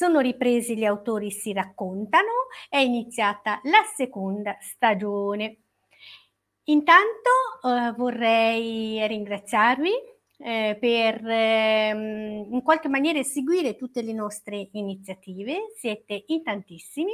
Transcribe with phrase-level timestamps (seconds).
[0.00, 5.58] Sono ripresi gli autori si raccontano, è iniziata la seconda stagione.
[6.64, 7.28] Intanto
[7.62, 9.90] eh, vorrei ringraziarvi
[10.38, 17.12] eh, per ehm, in qualche maniera seguire tutte le nostre iniziative, siete in tantissimi.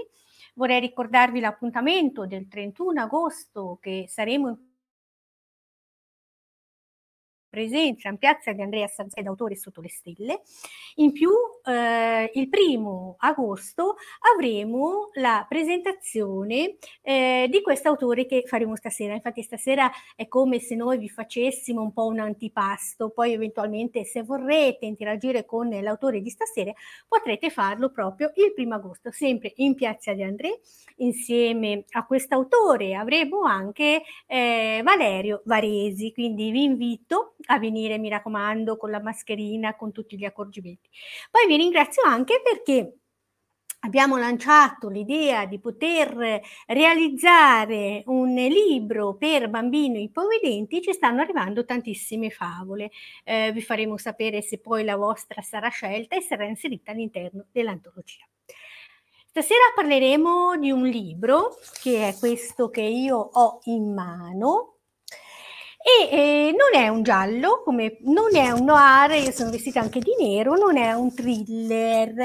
[0.54, 4.56] Vorrei ricordarvi l'appuntamento del 31 agosto che saremo in
[7.56, 10.42] presenza in piazza di Andrea Sarzai d'autore sotto le stelle.
[10.96, 11.30] In più,
[11.64, 13.96] eh, il primo agosto
[14.34, 19.14] avremo la presentazione eh, di questo autore che faremo stasera.
[19.14, 23.08] Infatti, stasera è come se noi vi facessimo un po' un antipasto.
[23.08, 26.72] Poi, eventualmente, se vorrete interagire con l'autore di stasera,
[27.08, 30.54] potrete farlo proprio il primo agosto, sempre in piazza di Andrea,
[30.96, 32.94] insieme a quest'autore.
[32.94, 36.12] Avremo anche eh, Valerio Varesi.
[36.12, 40.88] Quindi vi invito a venire, mi raccomando, con la mascherina, con tutti gli accorgimenti.
[41.30, 42.98] Poi vi ringrazio anche perché
[43.80, 52.30] abbiamo lanciato l'idea di poter realizzare un libro per bambini ipovedenti, ci stanno arrivando tantissime
[52.30, 52.90] favole.
[53.24, 58.26] Eh, vi faremo sapere se poi la vostra sarà scelta e sarà inserita all'interno dell'antologia.
[59.26, 64.75] Stasera parleremo di un libro che è questo che io ho in mano,
[65.86, 70.00] e eh, non è un giallo, come, non è un noir, io sono vestita anche
[70.00, 72.18] di nero, non è un thriller.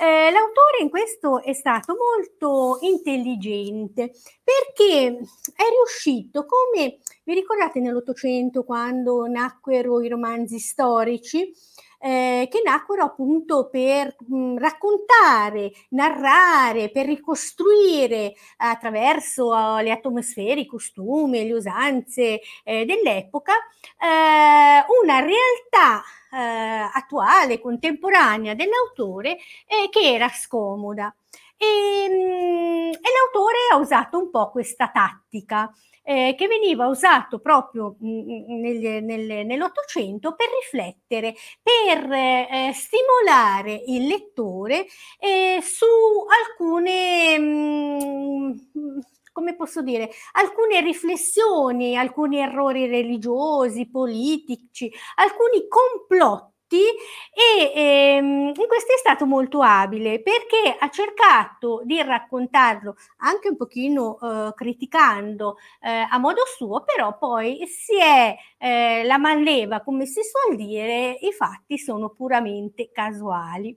[0.00, 4.12] Eh, l'autore in questo è stato molto intelligente
[4.42, 11.52] perché è riuscito, come vi ricordate nell'Ottocento quando nacquero i romanzi storici,
[11.98, 20.66] eh, che nacquero appunto per mh, raccontare, narrare, per ricostruire attraverso uh, le atmosfere, i
[20.66, 23.52] costumi, le usanze eh, dell'epoca
[23.98, 26.02] eh, una realtà
[26.32, 31.14] eh, attuale, contemporanea dell'autore eh, che era scomoda.
[31.60, 35.72] E, e l'autore ha usato un po' questa tattica
[36.08, 43.82] eh, che veniva usato proprio mm, mm, nel, nel, nell'Ottocento per riflettere, per eh, stimolare
[43.88, 44.86] il lettore
[45.18, 45.84] eh, su
[46.48, 47.38] alcune...
[47.38, 48.98] Mh, mm,
[49.38, 58.92] come posso dire, alcune riflessioni, alcuni errori religiosi, politici, alcuni complotti e ehm, in questo
[58.92, 66.06] è stato molto abile perché ha cercato di raccontarlo anche un pochino eh, criticando eh,
[66.08, 71.32] a modo suo, però poi si è eh, la manleva, come si suol dire, i
[71.32, 73.76] fatti sono puramente casuali.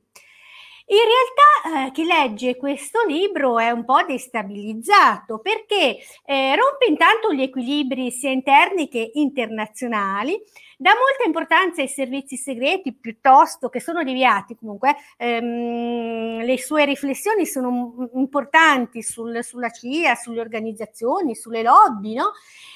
[0.92, 7.32] In realtà eh, chi legge questo libro è un po' destabilizzato perché eh, rompe intanto
[7.32, 10.38] gli equilibri sia interni che internazionali,
[10.82, 17.46] dà molta importanza ai servizi segreti piuttosto che sono deviati comunque, ehm, le sue riflessioni
[17.46, 22.32] sono importanti sul, sulla CIA, sulle organizzazioni, sulle lobby, no?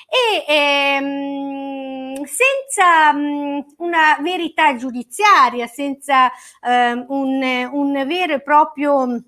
[0.08, 6.32] E ehm, senza mh, una verità giudiziaria, senza
[6.62, 9.20] ehm, un, un vero e proprio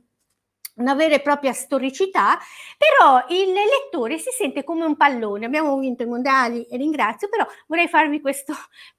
[0.77, 2.37] una vera e propria storicità,
[2.77, 5.45] però il lettore si sente come un pallone.
[5.45, 8.53] Abbiamo vinto i mondiali e ringrazio, però vorrei farvi questo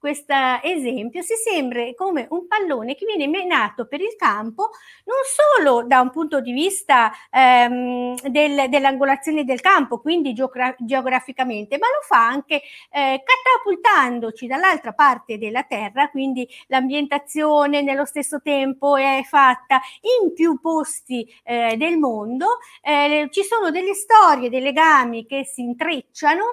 [0.63, 1.21] esempio.
[1.21, 4.69] Si sembra come un pallone che viene menato per il campo
[5.05, 11.77] non solo da un punto di vista ehm, del, dell'angolazione del campo, quindi geogra- geograficamente,
[11.77, 12.61] ma lo fa anche
[12.91, 19.81] eh, catapultandoci dall'altra parte della terra, quindi l'ambientazione nello stesso tempo è fatta
[20.21, 21.27] in più posti.
[21.43, 26.43] Eh, del mondo, eh, ci sono delle storie, dei legami che si intrecciano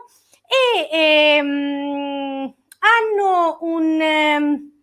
[0.46, 4.00] e ehm, hanno un...
[4.00, 4.75] Ehm,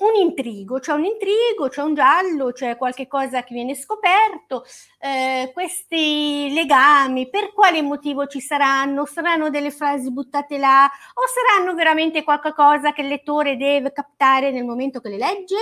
[0.00, 4.64] un intrigo, c'è un intrigo, c'è un giallo, c'è qualche cosa che viene scoperto,
[4.98, 9.04] eh, questi legami, per quale motivo ci saranno?
[9.04, 14.64] Saranno delle frasi buttate là o saranno veramente qualcosa che il lettore deve captare nel
[14.64, 15.56] momento che le legge?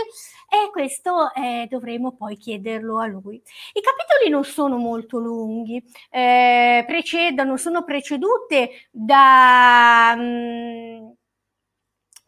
[0.49, 3.37] E questo eh, dovremo poi chiederlo a lui.
[3.73, 10.15] I capitoli non sono molto lunghi, eh, precedono, sono precedute da...
[10.17, 11.18] Mh, mm,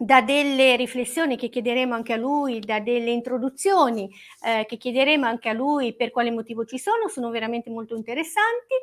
[0.02, 4.11] da delle riflessioni che chiederemo anche a lui, da delle introduzioni
[4.43, 8.75] eh, che chiederemo anche a lui per quale motivo ci sono, sono veramente molto interessanti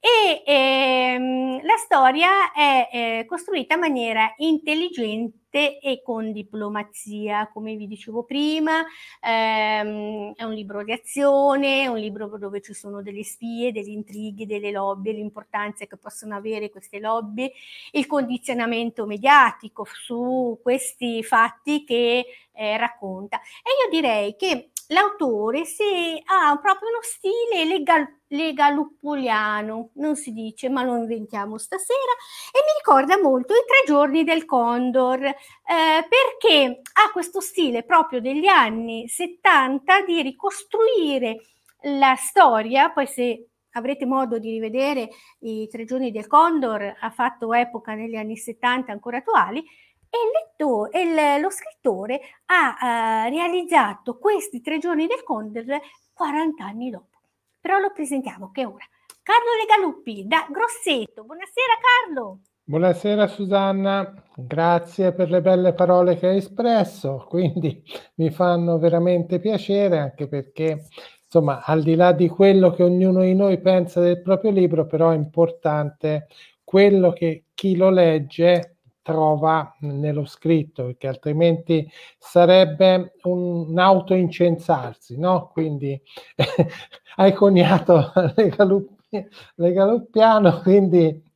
[0.00, 7.86] e ehm, la storia è eh, costruita in maniera intelligente e con diplomazia, come vi
[7.86, 8.82] dicevo prima,
[9.20, 13.90] ehm, è un libro di azione, è un libro dove ci sono delle spie, degli
[13.90, 17.52] intrighi, delle lobby, l'importanza che possono avere queste lobby,
[17.92, 23.38] il condizionamento mediatico su questi fatti che eh, racconta.
[23.38, 30.68] E io direi che l'autore si, ha proprio uno stile legal, legaluppuliano, non si dice,
[30.68, 32.12] ma lo inventiamo stasera,
[32.52, 35.34] e mi ricorda molto i tre giorni del Condor, eh,
[35.64, 41.36] perché ha questo stile proprio degli anni 70 di ricostruire
[41.82, 45.10] la storia, poi se avrete modo di rivedere
[45.40, 49.64] i tre giorni del Condor, ha fatto epoca negli anni 70 ancora attuali,
[50.10, 55.64] e il lettore, il, lo scrittore ha uh, realizzato questi tre giorni del Condor
[56.12, 57.18] 40 anni dopo.
[57.60, 58.84] Però lo presentiamo che ora.
[59.22, 61.24] Carlo Legaluppi da Grosseto.
[61.24, 62.40] Buonasera Carlo.
[62.64, 67.82] Buonasera Susanna, grazie per le belle parole che hai espresso, quindi
[68.14, 70.84] mi fanno veramente piacere anche perché
[71.24, 75.10] insomma al di là di quello che ognuno di noi pensa del proprio libro, però
[75.10, 76.28] è importante
[76.62, 78.78] quello che chi lo legge
[79.10, 85.50] trova nello scritto, perché altrimenti sarebbe un, un autoincensarsi, no?
[85.52, 86.00] Quindi
[87.16, 91.28] hai coniato le galuppiano, quindi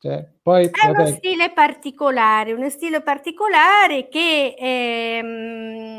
[0.00, 1.00] cioè, poi, è vabbè.
[1.00, 5.98] uno stile particolare, uno stile particolare che ehm,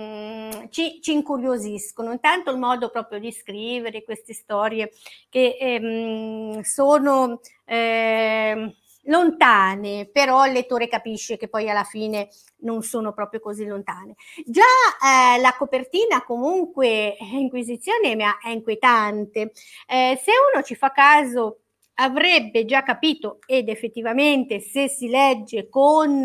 [0.69, 2.13] ci, ci, incuriosiscono.
[2.13, 4.92] Intanto il modo proprio di scrivere queste storie
[5.27, 8.73] che ehm, sono ehm,
[9.09, 14.16] lontane, però il lettore capisce che poi alla fine non sono proprio così lontane.
[14.45, 19.51] Già eh, la copertina comunque Inquisizione è inquietante.
[19.87, 21.59] Eh, se uno ci fa caso
[21.95, 26.23] avrebbe già capito ed effettivamente se si legge con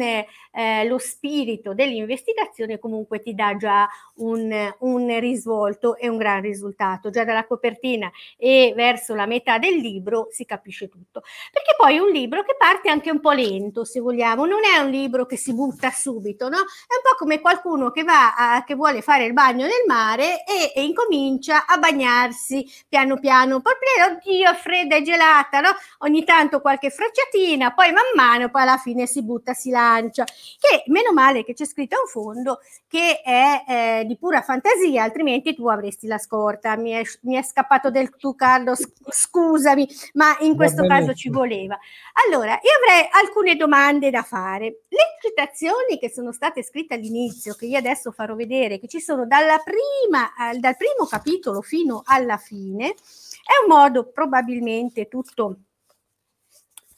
[0.54, 7.10] eh, lo spirito dell'investigazione comunque ti dà già un, un, risvolto e un gran risultato.
[7.10, 11.22] Già dalla copertina e verso la metà del libro si capisce tutto.
[11.50, 14.78] Perché poi è un libro che parte anche un po' lento, se vogliamo, non è
[14.78, 16.58] un libro che si butta subito, no?
[16.58, 20.44] È un po' come qualcuno che va a, che vuole fare il bagno nel mare
[20.44, 23.74] e, e incomincia a bagnarsi piano piano, poi
[24.08, 25.70] oddio, è fredda e gelata, no?
[25.98, 30.24] Ogni tanto qualche frecciatina, poi man mano, poi alla fine si butta, si lancia.
[30.58, 35.54] Che meno male che c'è scritto un fondo che è eh, di pura fantasia, altrimenti
[35.54, 36.76] tu avresti la scorta.
[36.76, 41.78] Mi è, mi è scappato del tu, Carlo, scusami, ma in questo caso ci voleva.
[42.26, 44.82] Allora, io avrei alcune domande da fare.
[44.88, 49.26] Le citazioni che sono state scritte all'inizio, che io adesso farò vedere, che ci sono
[49.26, 55.56] dalla prima, dal primo capitolo fino alla fine, è un modo probabilmente tutto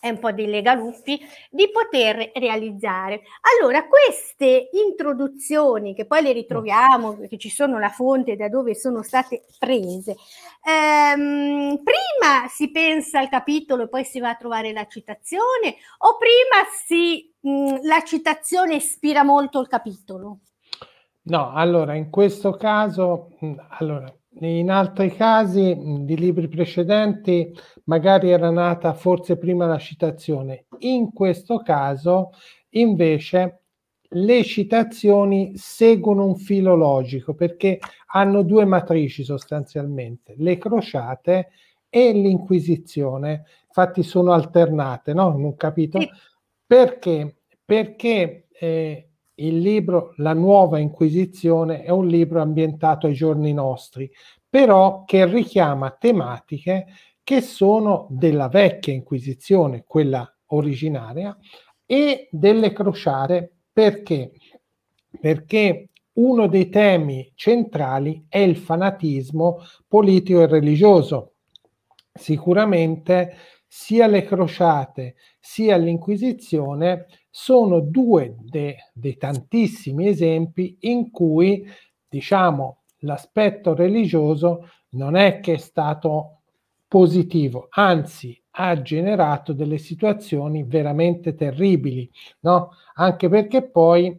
[0.07, 1.21] è un po' dei legaluppi,
[1.51, 3.23] di poter realizzare.
[3.59, 9.03] Allora, queste introduzioni, che poi le ritroviamo, che ci sono la fonte da dove sono
[9.03, 10.17] state prese,
[10.65, 16.17] ehm, prima si pensa al capitolo e poi si va a trovare la citazione, o
[16.17, 20.39] prima si, mh, la citazione ispira molto il capitolo?
[21.23, 23.31] No, allora, in questo caso,
[23.79, 27.52] allora, in altri casi di libri precedenti
[27.85, 30.66] magari era nata forse prima la citazione.
[30.81, 32.31] In questo caso
[32.71, 33.62] invece
[34.11, 37.78] le citazioni seguono un filo logico perché
[38.12, 41.49] hanno due matrici sostanzialmente, le crociate
[41.88, 43.45] e l'inquisizione.
[43.66, 45.35] Infatti sono alternate, no?
[45.37, 46.07] In un capitolo.
[46.66, 47.43] Perché?
[47.64, 54.11] Perché eh, il libro La nuova Inquisizione è un libro ambientato ai giorni nostri,
[54.49, 56.87] però che richiama tematiche
[57.23, 61.37] che sono della vecchia Inquisizione, quella originaria,
[61.85, 63.52] e delle crociate.
[63.73, 64.33] Perché?
[65.21, 71.35] Perché uno dei temi centrali è il fanatismo politico e religioso.
[72.12, 73.35] Sicuramente
[73.66, 77.07] sia le crociate sia l'Inquisizione
[77.38, 81.66] sono due de, dei tantissimi esempi in cui,
[82.09, 86.40] diciamo, l'aspetto religioso non è che è stato
[86.88, 92.71] positivo, anzi ha generato delle situazioni veramente terribili, no?
[92.95, 94.19] Anche perché poi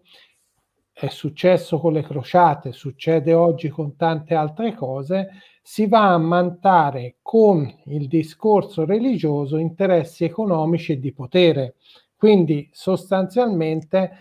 [0.94, 5.30] è successo con le crociate, succede oggi con tante altre cose,
[5.64, 11.78] si va a mantare con il discorso religioso interessi economici e di potere.
[12.18, 14.12] Quindi sostanzialmente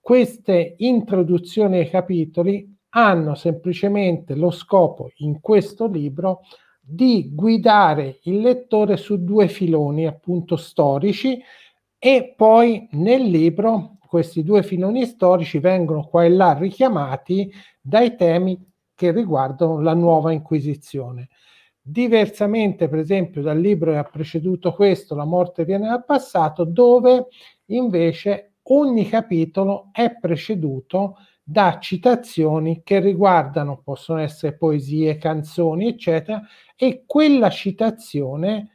[0.00, 6.42] queste introduzioni ai capitoli hanno semplicemente lo scopo in questo libro
[6.80, 11.40] di guidare il lettore su due filoni appunto storici
[11.98, 18.58] e poi nel libro questi due filoni storici vengono qua e là richiamati dai temi
[18.94, 21.28] che riguardano la nuova Inquisizione.
[21.90, 27.26] Diversamente, per esempio, dal libro che ha preceduto questo, La morte viene dal passato, dove
[27.66, 36.40] invece ogni capitolo è preceduto da citazioni che riguardano, possono essere poesie, canzoni, eccetera,
[36.76, 38.68] e quella citazione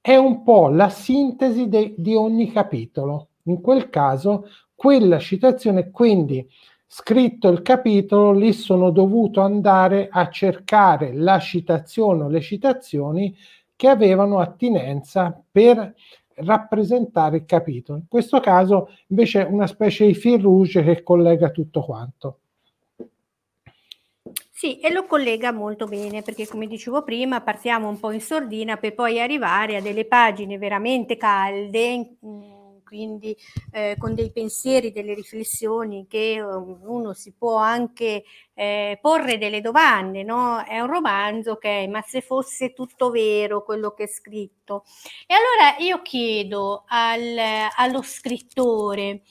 [0.00, 3.28] è un po' la sintesi de- di ogni capitolo.
[3.44, 6.44] In quel caso, quella citazione, quindi
[6.86, 13.36] scritto il capitolo, lì sono dovuto andare a cercare la citazione o le citazioni
[13.74, 15.94] che avevano attinenza per
[16.36, 17.98] rappresentare il capitolo.
[17.98, 22.38] In questo caso invece è una specie di fil rouge che collega tutto quanto.
[24.50, 28.78] Sì, e lo collega molto bene perché come dicevo prima partiamo un po' in sordina
[28.78, 32.16] per poi arrivare a delle pagine veramente calde,
[32.86, 33.36] quindi
[33.72, 38.22] eh, con dei pensieri, delle riflessioni che um, uno si può anche
[38.54, 40.62] eh, porre delle domande, no?
[40.64, 44.84] È un romanzo è, ma se fosse tutto vero quello che è scritto?
[45.26, 47.36] E allora io chiedo al,
[47.76, 49.22] allo scrittore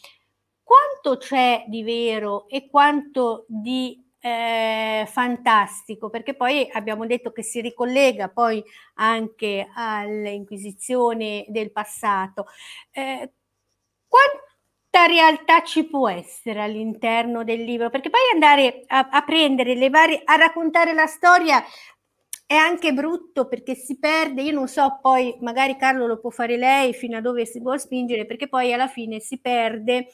[0.62, 7.62] quanto c'è di vero e quanto di eh, fantastico, perché poi abbiamo detto che si
[7.62, 8.64] ricollega poi
[8.96, 12.48] anche all'Inquisizione del passato.
[12.92, 13.32] Eh,
[14.16, 17.90] quanta realtà ci può essere all'interno del libro?
[17.90, 21.62] Perché poi andare a, a prendere le varie, a raccontare la storia
[22.48, 26.58] è anche brutto perché si perde, io non so poi magari Carlo lo può fare
[26.58, 30.10] lei fino a dove si può spingere perché poi alla fine si perde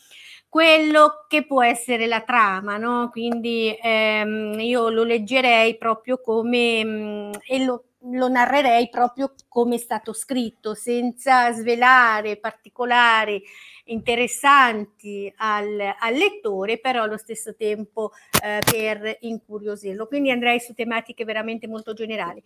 [0.48, 3.10] quello che può essere la trama, no?
[3.10, 9.76] Quindi ehm, io lo leggerei proprio come mh, mm, e lo lo narrerei proprio come
[9.76, 13.42] è stato scritto, senza svelare particolari
[13.86, 18.12] interessanti al, al lettore, però allo stesso tempo
[18.44, 20.08] eh, per incuriosirlo.
[20.08, 22.42] Quindi andrei su tematiche veramente molto generali.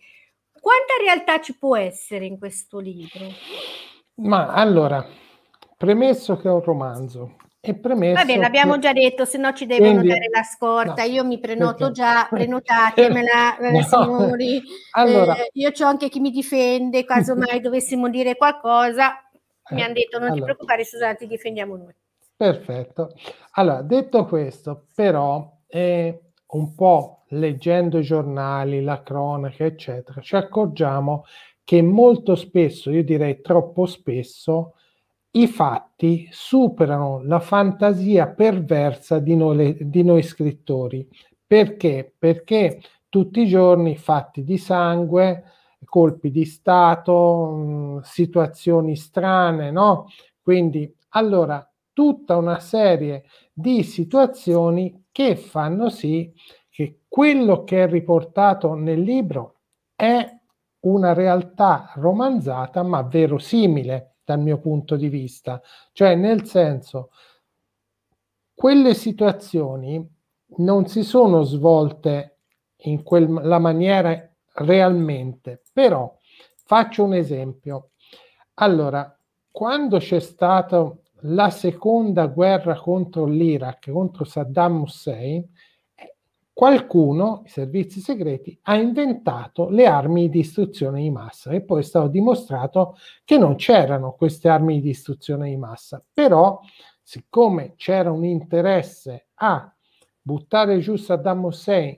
[0.60, 3.26] Quanta realtà ci può essere in questo libro?
[4.16, 5.06] Ma allora,
[5.76, 7.36] premesso che è un romanzo,
[7.70, 11.04] e premesso Va bene, l'abbiamo già detto, se no ci devono Quindi, dare la scorta.
[11.04, 11.92] No, Io mi prenoto perché?
[11.92, 13.82] già, prenotatemela, eh, no.
[13.82, 14.62] signori.
[14.92, 19.14] Allora, eh, io ho anche chi mi difende, caso mai dovessimo dire qualcosa.
[19.70, 20.34] Mi hanno detto non allora.
[20.34, 21.94] ti preoccupare Susanna, ti difendiamo noi.
[22.36, 23.14] Perfetto.
[23.52, 31.24] Allora, detto questo, però, eh, un po' leggendo i giornali, la cronaca, eccetera, ci accorgiamo
[31.64, 34.74] che molto spesso, io direi troppo spesso,
[35.36, 41.06] i fatti superano la fantasia perversa di noi, di noi scrittori.
[41.46, 42.14] Perché?
[42.18, 45.44] Perché tutti i giorni fatti di sangue,
[45.84, 50.06] colpi di Stato, mh, situazioni strane, no?
[50.40, 56.32] Quindi, allora, tutta una serie di situazioni che fanno sì
[56.68, 59.60] che quello che è riportato nel libro
[59.94, 60.28] è
[60.80, 65.62] una realtà romanzata ma verosimile dal mio punto di vista.
[65.92, 67.10] Cioè, nel senso,
[68.52, 70.04] quelle situazioni
[70.58, 72.40] non si sono svolte
[72.78, 76.14] in quella maniera realmente, però
[76.64, 77.90] faccio un esempio.
[78.54, 79.16] Allora,
[79.50, 85.46] quando c'è stata la seconda guerra contro l'Iraq, contro Saddam Hussein,
[86.56, 91.82] qualcuno, i servizi segreti, ha inventato le armi di distruzione di massa e poi è
[91.82, 92.96] stato dimostrato
[93.26, 96.02] che non c'erano queste armi di distruzione di massa.
[96.10, 96.58] Però,
[97.02, 99.70] siccome c'era un interesse a
[100.18, 101.94] buttare giù Saddam Hussein,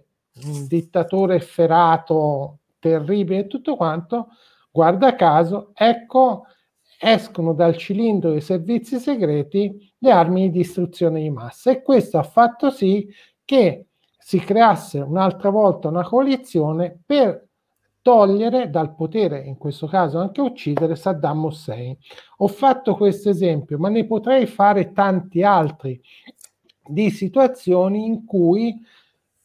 [0.47, 4.31] un dittatore efferato, terribile e tutto quanto,
[4.73, 6.47] guarda caso, ecco,
[6.99, 12.25] escono dal cilindro dei servizi segreti le armi di distruzione di massa e questo ha
[12.25, 13.09] fatto sì
[13.45, 13.88] che
[14.29, 17.47] si creasse un'altra volta una coalizione per
[18.03, 21.97] togliere dal potere, in questo caso anche uccidere Saddam Hussein.
[22.37, 25.99] Ho fatto questo esempio, ma ne potrei fare tanti altri
[26.85, 28.79] di situazioni in cui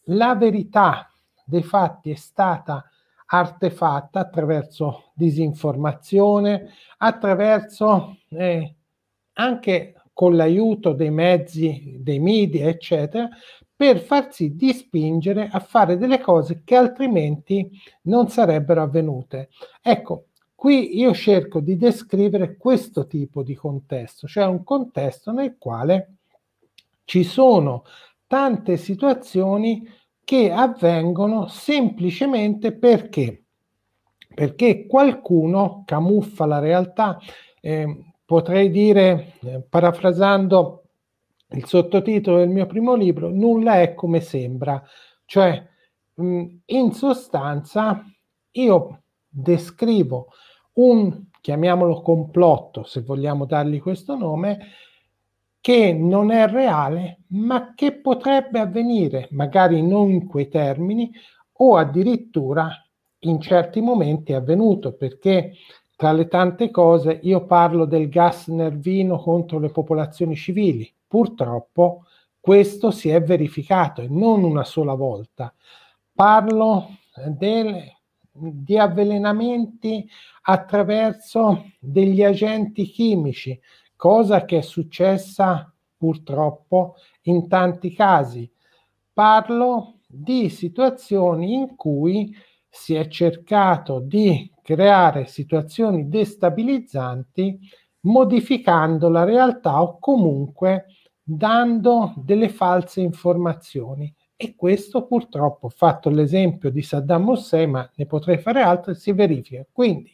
[0.07, 1.09] la verità
[1.45, 2.83] dei fatti è stata
[3.27, 8.75] artefatta attraverso disinformazione, attraverso eh,
[9.31, 13.29] anche con l'aiuto dei mezzi, dei media, eccetera,
[13.75, 17.69] per farsi dispingere a fare delle cose che altrimenti
[18.03, 19.49] non sarebbero avvenute.
[19.81, 26.15] Ecco, qui io cerco di descrivere questo tipo di contesto, cioè un contesto nel quale
[27.03, 27.83] ci sono
[28.27, 29.87] tante situazioni
[30.23, 33.43] che avvengono semplicemente perché
[34.33, 37.19] perché qualcuno camuffa la realtà.
[37.61, 40.82] Eh, potrei dire, eh, parafrasando
[41.53, 44.81] il sottotitolo del mio primo libro, nulla è come sembra,
[45.25, 45.63] cioè
[46.15, 48.04] mh, in sostanza
[48.51, 50.27] io descrivo
[50.73, 54.60] un, chiamiamolo complotto, se vogliamo dargli questo nome,
[55.60, 61.12] che non è reale, ma che potrebbe avvenire, magari non in quei termini,
[61.58, 62.69] o addirittura
[63.19, 65.54] in certi momenti è avvenuto, perché
[65.95, 70.91] tra le tante cose io parlo del gas nervino contro le popolazioni civili.
[71.13, 72.06] Purtroppo
[72.39, 75.54] questo si è verificato e non una sola volta.
[76.12, 76.88] Parlo
[77.28, 77.84] del,
[78.32, 80.10] di avvelenamenti
[80.41, 83.62] attraverso degli agenti chimici,
[83.95, 86.95] cosa che è successa purtroppo
[87.26, 88.52] in tanti casi.
[89.13, 92.36] Parlo di situazioni in cui
[92.67, 97.60] si è cercato di creare situazioni destabilizzanti
[98.06, 100.88] modificando la realtà o comunque
[101.23, 104.13] dando delle false informazioni.
[104.36, 109.65] E questo purtroppo, fatto l'esempio di Saddam Hussein, ma ne potrei fare altri, si verifica.
[109.71, 110.12] Quindi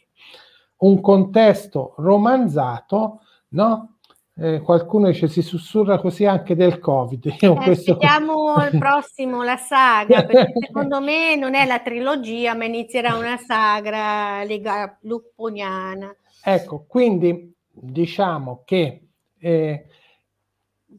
[0.78, 3.96] un contesto romanzato, no?
[4.36, 7.36] Eh, qualcuno dice si sussurra così anche del Covid.
[7.40, 7.92] Io eh, questo...
[7.92, 13.36] Aspettiamo il prossimo, la saga, perché secondo me non è la trilogia, ma inizierà una
[13.36, 16.14] sagra lega lupponiana.
[16.42, 19.86] Ecco, quindi diciamo che eh,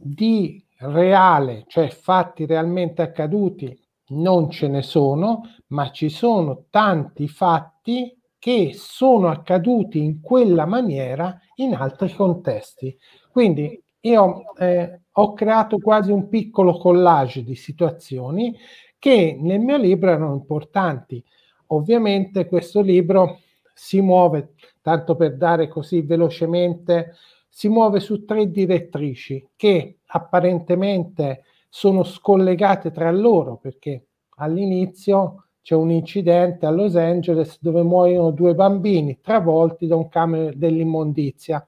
[0.01, 3.77] di reale, cioè fatti realmente accaduti,
[4.09, 11.39] non ce ne sono, ma ci sono tanti fatti che sono accaduti in quella maniera
[11.55, 12.97] in altri contesti.
[13.31, 18.57] Quindi io eh, ho creato quasi un piccolo collage di situazioni
[18.97, 21.23] che nel mio libro erano importanti.
[21.67, 23.39] Ovviamente questo libro
[23.73, 27.13] si muove, tanto per dare così velocemente,
[27.53, 34.05] si muove su tre direttrici che apparentemente sono scollegate tra loro perché
[34.37, 40.53] all'inizio c'è un incidente a Los Angeles dove muoiono due bambini travolti da un camion
[40.55, 41.63] dell'immondizia.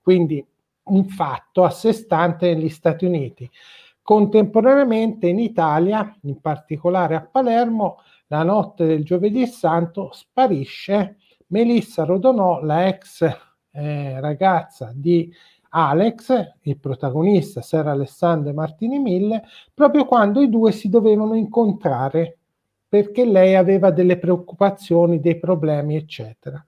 [0.00, 0.44] Quindi
[0.84, 3.50] un fatto a sé stante negli Stati Uniti.
[4.02, 11.16] Contemporaneamente in Italia, in particolare a Palermo, la notte del giovedì santo sparisce
[11.48, 15.32] Melissa Rodonò, la ex eh, ragazza di
[15.70, 22.38] Alex, il protagonista, Sir Alessandro Martini Mille, proprio quando i due si dovevano incontrare
[22.86, 26.62] perché lei aveva delle preoccupazioni, dei problemi, eccetera.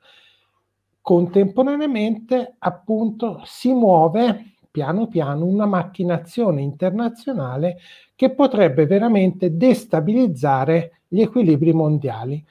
[1.02, 7.76] Contemporaneamente, appunto, si muove piano piano una macchinazione internazionale
[8.16, 12.42] che potrebbe veramente destabilizzare gli equilibri mondiali.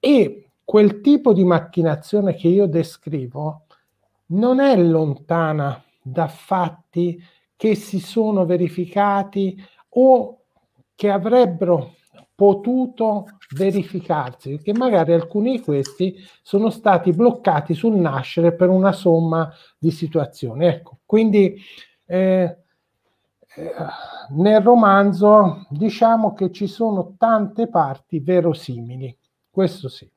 [0.00, 3.66] E quel tipo di macchinazione che io descrivo
[4.28, 7.22] non è lontana da fatti
[7.56, 9.56] che si sono verificati
[9.90, 10.44] o
[10.94, 11.94] che avrebbero
[12.34, 19.52] potuto verificarsi, perché magari alcuni di questi sono stati bloccati sul nascere per una somma
[19.76, 20.66] di situazioni.
[20.66, 21.56] Ecco, quindi
[22.06, 22.58] eh,
[23.56, 23.74] eh,
[24.30, 29.16] nel romanzo diciamo che ci sono tante parti verosimili,
[29.50, 30.08] questo sì.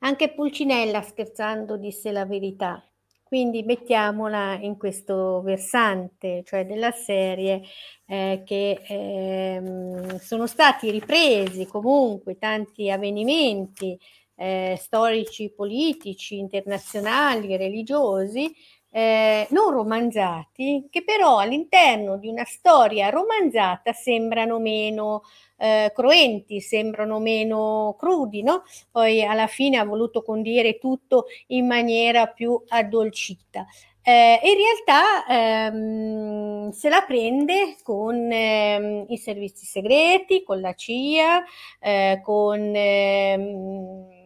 [0.00, 2.82] Anche Pulcinella scherzando disse la verità.
[3.22, 7.60] Quindi mettiamola in questo versante, cioè della serie,
[8.06, 13.98] eh, che eh, sono stati ripresi comunque tanti avvenimenti
[14.34, 18.54] eh, storici, politici, internazionali, religiosi,
[18.90, 25.22] eh, non romanzati, che però all'interno di una storia romanzata sembrano meno
[25.56, 28.62] eh, cruenti, sembrano meno crudi, no?
[28.90, 33.66] Poi alla fine ha voluto condire tutto in maniera più addolcita.
[34.02, 41.44] Eh, in realtà ehm, se la prende con ehm, i servizi segreti, con la CIA,
[41.78, 44.17] eh, con ehm,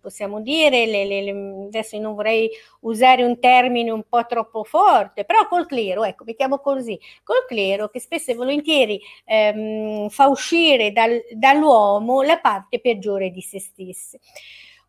[0.00, 1.30] possiamo dire, le, le,
[1.66, 2.48] adesso non vorrei
[2.80, 7.88] usare un termine un po' troppo forte, però col clero, ecco, mettiamo così, col clero
[7.88, 14.18] che spesso e volentieri ehm, fa uscire dal, dall'uomo la parte peggiore di se stessi.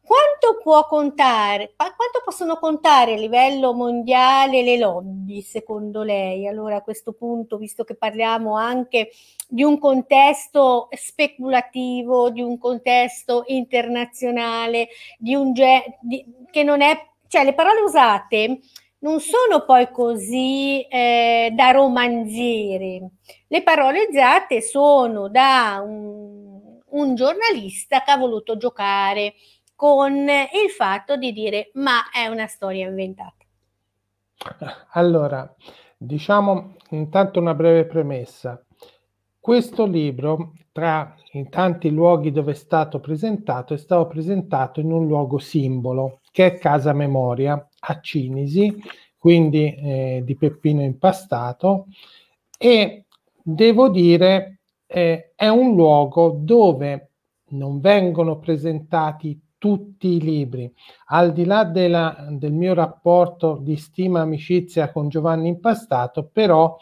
[0.10, 6.48] Quanto può contare, quanto possono contare a livello mondiale le lobby, secondo lei?
[6.48, 9.12] Allora a questo punto, visto che parliamo anche
[9.48, 14.88] di un contesto speculativo, di un contesto internazionale,
[15.20, 18.62] di un ge- di, che non è, cioè le parole usate
[19.02, 23.12] non sono poi così eh, da romanziere.
[23.48, 26.40] Le parole usate sono da un
[26.92, 29.34] un giornalista che ha voluto giocare
[29.80, 33.46] con il fatto di dire ma è una storia inventata.
[34.92, 35.56] Allora,
[35.96, 38.62] diciamo intanto una breve premessa.
[39.40, 45.08] Questo libro, tra i tanti luoghi dove è stato presentato, è stato presentato in un
[45.08, 48.84] luogo simbolo, che è Casa Memoria a Cinisi,
[49.18, 51.86] quindi eh, di Peppino Impastato,
[52.58, 53.06] e
[53.42, 57.12] devo dire eh, è un luogo dove
[57.52, 60.74] non vengono presentati tutti i libri.
[61.08, 66.76] Al di là della, del mio rapporto di stima e amicizia con Giovanni Impastato, però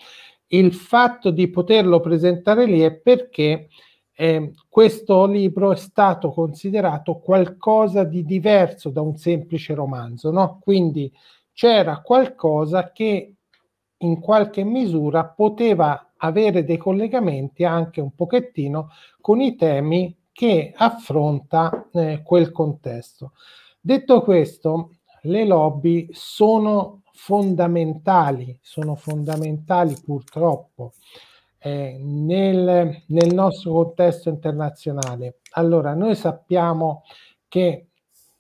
[0.48, 3.68] il fatto di poterlo presentare lì è perché
[4.20, 10.60] eh, questo libro è stato considerato qualcosa di diverso da un semplice romanzo, no?
[10.62, 11.12] Quindi
[11.54, 13.34] c'era qualcosa che
[13.98, 18.90] in qualche misura poteva avere dei collegamenti anche un pochettino
[19.22, 23.32] con i temi che affronta eh, quel contesto.
[23.82, 30.94] Detto questo, le lobby sono fondamentali, sono fondamentali purtroppo
[31.58, 35.40] eh, nel, nel nostro contesto internazionale.
[35.54, 37.02] Allora, noi sappiamo
[37.48, 37.88] che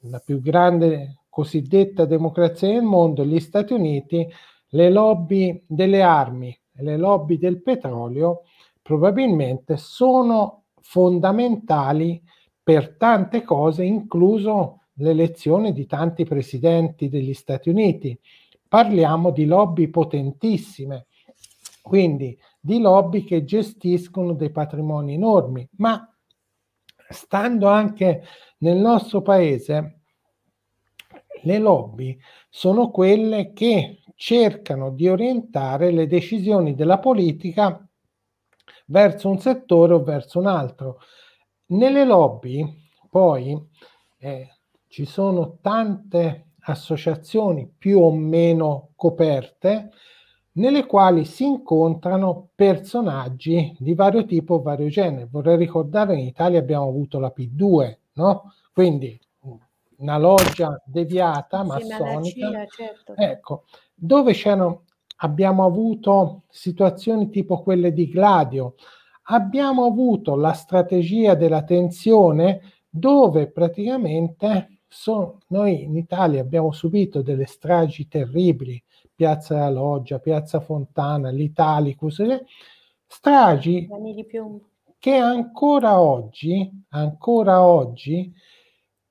[0.01, 4.23] la più grande cosiddetta democrazia del mondo, gli Stati Uniti,
[4.67, 8.43] le lobby delle armi le lobby del petrolio
[8.83, 12.21] probabilmente sono fondamentali
[12.63, 18.17] per tante cose, incluso l'elezione di tanti presidenti degli Stati Uniti.
[18.67, 21.07] Parliamo di lobby potentissime,
[21.81, 26.09] quindi di lobby che gestiscono dei patrimoni enormi, ma
[27.09, 28.23] stando anche
[28.59, 29.99] nel nostro paese,
[31.41, 32.17] le lobby
[32.49, 37.86] sono quelle che cercano di orientare le decisioni della politica
[38.87, 40.99] verso un settore o verso un altro.
[41.67, 42.65] Nelle lobby
[43.09, 43.57] poi
[44.19, 44.49] eh,
[44.87, 49.91] ci sono tante associazioni più o meno coperte
[50.53, 55.27] nelle quali si incontrano personaggi di vario tipo, vario genere.
[55.29, 58.53] Vorrei ricordare che in Italia abbiamo avuto la P2, no?
[58.73, 59.19] Quindi
[59.97, 62.49] una loggia deviata, massonica.
[62.49, 63.15] CIA, certo.
[63.15, 64.83] Ecco, dove c'erano
[65.17, 68.75] abbiamo avuto situazioni tipo quelle di Gladio,
[69.29, 77.45] abbiamo avuto la strategia della tensione dove praticamente so, noi in Italia abbiamo subito delle
[77.45, 78.81] stragi terribili,
[79.13, 82.21] Piazza della Loggia, Piazza Fontana, l'Italicus,
[83.05, 83.87] stragi
[84.99, 88.31] che ancora oggi, ancora oggi,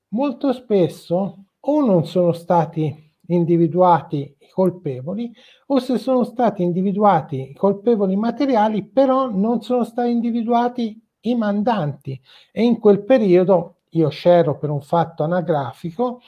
[0.08, 5.32] molto spesso o non sono stati individuati i colpevoli
[5.66, 12.20] o se sono stati individuati i colpevoli materiali, però non sono stati individuati i mandanti.
[12.52, 16.20] E in quel periodo, io c'ero per un fatto anagrafico,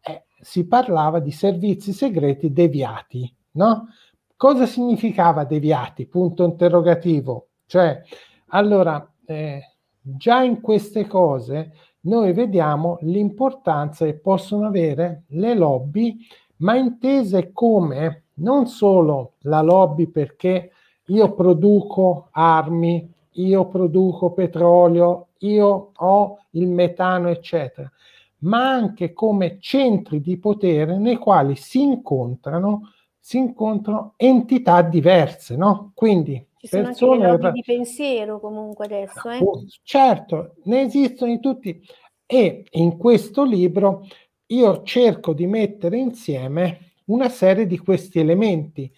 [0.00, 3.88] eh, si parlava di servizi segreti deviati, no?
[4.36, 6.06] Cosa significava deviati?
[6.06, 7.48] Punto interrogativo.
[7.66, 8.02] Cioè,
[8.48, 16.18] allora, eh, già in queste cose noi vediamo l'importanza che possono avere le lobby
[16.58, 20.70] ma intese come non solo la lobby perché
[21.06, 27.90] io produco armi, io produco petrolio, io ho il metano, eccetera,
[28.38, 35.92] ma anche come centri di potere nei quali si incontrano, si incontrano entità diverse, no?
[35.94, 39.40] Quindi ci sono persone anche di pensiero comunque adesso, eh?
[39.82, 41.80] Certo, ne esistono in tutti
[42.24, 44.06] e in questo libro
[44.46, 48.90] io cerco di mettere insieme una serie di questi elementi,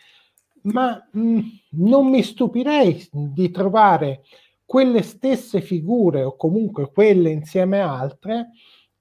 [0.62, 1.38] ma mh, mm,
[1.70, 4.22] non mi stupirei di trovare
[4.64, 8.50] quelle stesse figure o comunque quelle insieme a altre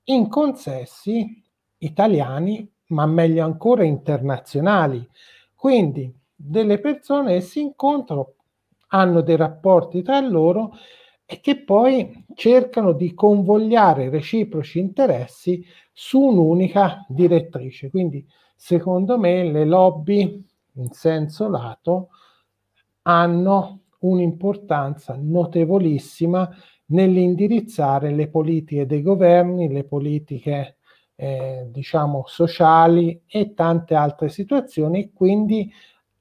[0.05, 1.43] in consessi
[1.79, 5.05] italiani, ma meglio ancora internazionali.
[5.53, 8.33] Quindi delle persone che si incontrano,
[8.89, 10.71] hanno dei rapporti tra loro
[11.29, 15.61] e che poi cercano di convogliare reciproci interessi
[15.91, 17.89] su un'unica direttrice.
[17.89, 20.41] Quindi, secondo me, le lobby
[20.75, 22.09] in senso lato
[23.01, 26.49] hanno un'importanza notevolissima
[26.85, 30.77] nell'indirizzare le politiche dei governi, le politiche
[31.15, 35.69] eh, diciamo sociali e tante altre situazioni, quindi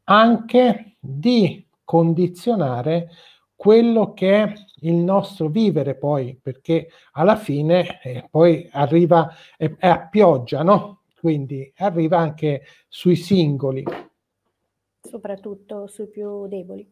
[0.04, 3.10] anche di condizionare
[3.56, 9.88] quello che è il nostro vivere poi, perché alla fine eh, poi arriva, è, è
[9.88, 11.00] a pioggia, no?
[11.18, 13.82] Quindi arriva anche sui singoli.
[15.00, 16.88] Soprattutto sui più deboli.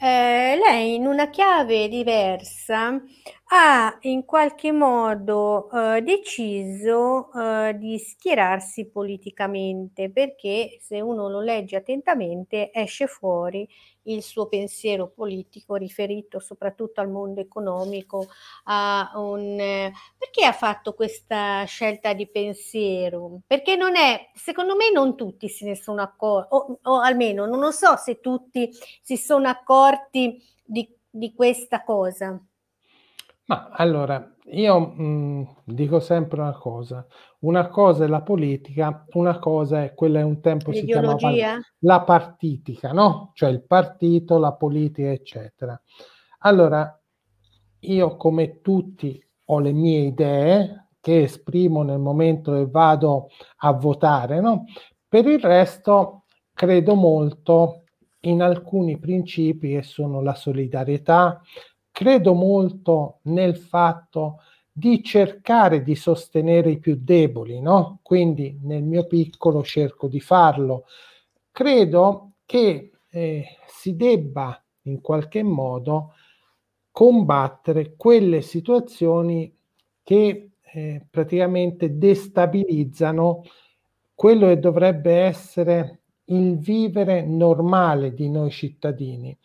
[0.00, 3.02] Eh, lei in una chiave diversa
[3.50, 11.76] ha in qualche modo eh, deciso eh, di schierarsi politicamente perché se uno lo legge
[11.76, 13.66] attentamente esce fuori
[14.02, 18.26] il suo pensiero politico riferito soprattutto al mondo economico
[18.66, 23.40] un eh, perché ha fatto questa scelta di pensiero?
[23.46, 27.60] Perché non è secondo me non tutti se ne sono accorti o, o almeno non
[27.60, 28.70] lo so se tutti
[29.02, 32.38] si sono accorti di, di questa cosa
[33.48, 37.06] ma allora, io mh, mm, dico sempre una cosa,
[37.40, 41.30] una cosa è la politica, una cosa è quella che un tempo si chiamava
[41.78, 43.30] la partitica, no?
[43.32, 45.80] Cioè il partito, la politica, eccetera.
[46.40, 46.94] Allora,
[47.80, 54.40] io come tutti ho le mie idee che esprimo nel momento che vado a votare,
[54.40, 54.64] no?
[55.08, 57.84] Per il resto credo molto
[58.22, 61.40] in alcuni principi che sono la solidarietà,
[61.98, 67.98] credo molto nel fatto di cercare di sostenere i più deboli, no?
[68.02, 70.84] Quindi nel mio piccolo cerco di farlo.
[71.50, 76.12] Credo che eh, si debba in qualche modo
[76.92, 79.52] combattere quelle situazioni
[80.04, 83.42] che eh, praticamente destabilizzano
[84.14, 89.36] quello che dovrebbe essere il vivere normale di noi cittadini.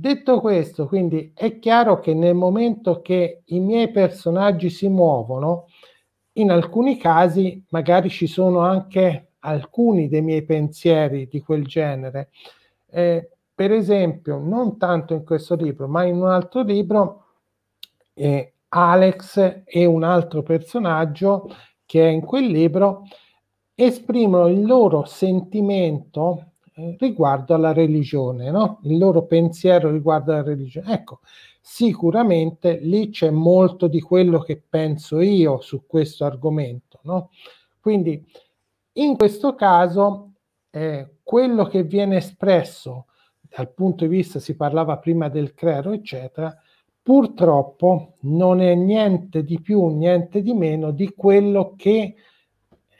[0.00, 5.66] Detto questo, quindi è chiaro che nel momento che i miei personaggi si muovono,
[6.34, 12.30] in alcuni casi magari ci sono anche alcuni dei miei pensieri di quel genere.
[12.88, 17.24] Eh, per esempio, non tanto in questo libro, ma in un altro libro,
[18.14, 21.50] eh, Alex e un altro personaggio
[21.84, 23.02] che è in quel libro
[23.74, 26.52] esprimono il loro sentimento
[26.98, 28.80] riguardo alla religione, no?
[28.84, 30.92] il loro pensiero riguardo alla religione.
[30.92, 31.20] Ecco,
[31.60, 37.00] sicuramente lì c'è molto di quello che penso io su questo argomento.
[37.02, 37.30] No?
[37.80, 38.24] Quindi
[38.92, 40.32] in questo caso
[40.70, 43.06] eh, quello che viene espresso
[43.40, 46.54] dal punto di vista, si parlava prima del clero, eccetera,
[47.02, 52.14] purtroppo non è niente di più, niente di meno di quello che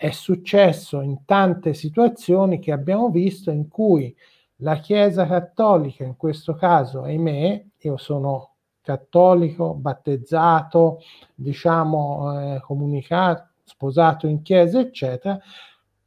[0.00, 4.14] è successo in tante situazioni che abbiamo visto in cui
[4.58, 11.00] la Chiesa cattolica, in questo caso, ahimè, io sono cattolico, battezzato,
[11.34, 15.36] diciamo, eh, comunicato, sposato in chiesa, eccetera,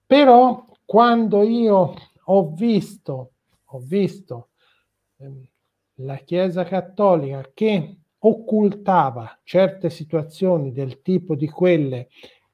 [0.06, 3.32] però quando io ho visto,
[3.66, 4.52] ho visto
[5.18, 5.50] eh,
[5.96, 12.08] la Chiesa cattolica che occultava certe situazioni del tipo di quelle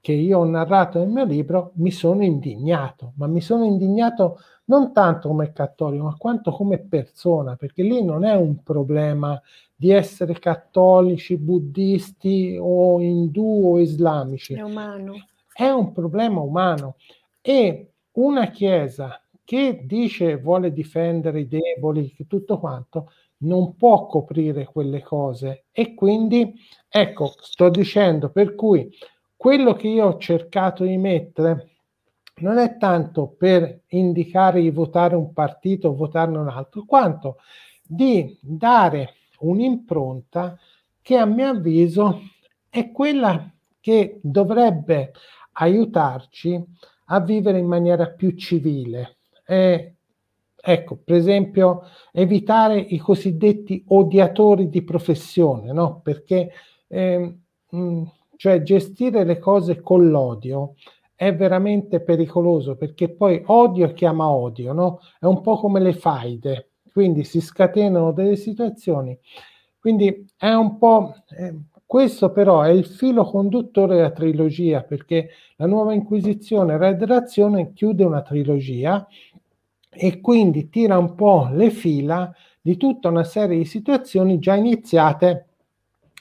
[0.08, 4.94] che io ho narrato nel mio libro, mi sono indignato, ma mi sono indignato non
[4.94, 9.38] tanto come cattolico, ma quanto come persona, perché lì non è un problema
[9.76, 14.54] di essere cattolici, buddisti o indù o islamici.
[14.54, 15.28] È umano.
[15.52, 16.96] È un problema umano.
[17.42, 25.02] E una chiesa che dice vuole difendere i deboli, tutto quanto, non può coprire quelle
[25.04, 25.66] cose.
[25.74, 26.54] E quindi,
[26.88, 28.90] ecco, sto dicendo, per cui
[29.38, 31.70] quello che io ho cercato di mettere
[32.40, 37.38] non è tanto per indicare di votare un partito o votarne un altro, quanto
[37.82, 40.58] di dare un'impronta
[41.02, 42.22] che a mio avviso
[42.70, 45.14] è quella che dovrebbe
[45.54, 46.64] aiutarci
[47.06, 49.18] a vivere in maniera più civile.
[49.46, 49.96] Eh,
[50.56, 56.02] ecco, per esempio, evitare i cosiddetti odiatori di professione, no?
[56.02, 56.52] Perché
[56.88, 57.38] eh,
[57.70, 58.04] mh,
[58.38, 60.76] cioè gestire le cose con l'odio
[61.16, 65.00] è veramente pericoloso perché poi odio chiama odio, no?
[65.20, 69.18] È un po' come le faide, quindi si scatenano delle situazioni.
[69.80, 71.14] Quindi è un po'...
[71.38, 71.56] Eh,
[71.88, 78.04] questo però è il filo conduttore della trilogia perché la nuova Inquisizione Red Razione chiude
[78.04, 79.08] una trilogia
[79.90, 85.47] e quindi tira un po' le fila di tutta una serie di situazioni già iniziate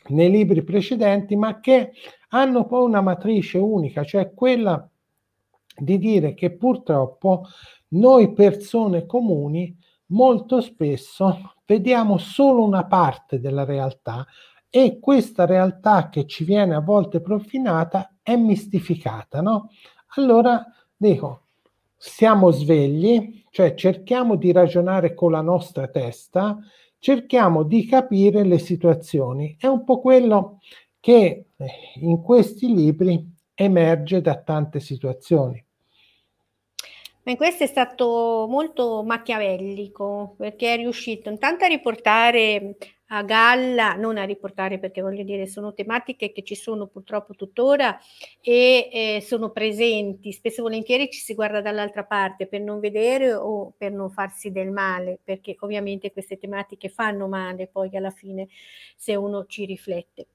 [0.09, 1.92] nei libri precedenti, ma che
[2.31, 4.88] hanno poi una matrice unica, cioè quella
[5.79, 7.45] di dire che purtroppo
[7.88, 14.27] noi persone comuni molto spesso vediamo solo una parte della realtà
[14.69, 19.71] e questa realtà che ci viene a volte profinata è mistificata, no?
[20.16, 20.64] Allora
[20.97, 21.47] dico,
[21.97, 26.59] siamo svegli, cioè cerchiamo di ragionare con la nostra testa
[27.07, 29.57] cerchiamo di capire le situazioni.
[29.61, 30.59] È un po' quello
[30.99, 31.66] che eh,
[32.01, 35.64] in questi libri emerge da tante situazioni.
[37.23, 42.77] In questo è stato molto machiavellico perché è riuscito intanto a riportare
[43.09, 47.99] a galla, non a riportare perché voglio dire sono tematiche che ci sono purtroppo tuttora
[48.40, 53.33] e eh, sono presenti, spesso e volentieri ci si guarda dall'altra parte per non vedere
[53.35, 58.49] o per non farsi del male, perché ovviamente queste tematiche fanno male poi alla fine
[58.97, 60.29] se uno ci riflette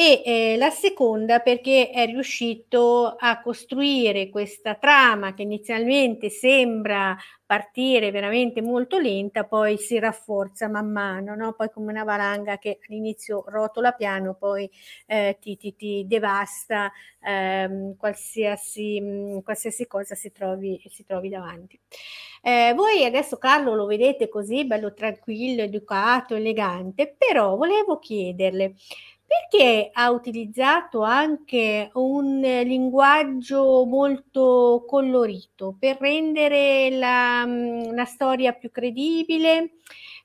[0.00, 8.12] e eh, la seconda perché è riuscito a costruire questa trama che inizialmente sembra partire
[8.12, 11.52] veramente molto lenta, poi si rafforza man mano, no?
[11.54, 14.70] poi come una valanga che all'inizio rotola piano, poi
[15.06, 21.76] eh, ti, ti, ti, devasta ehm, qualsiasi, mh, qualsiasi, cosa si trovi, si trovi davanti.
[22.40, 28.74] Eh, voi adesso Carlo lo vedete così, bello tranquillo, educato, elegante, però volevo chiederle,
[29.28, 38.70] perché ha utilizzato anche un linguaggio molto colorito per rendere la, mm, la storia più
[38.70, 39.74] credibile?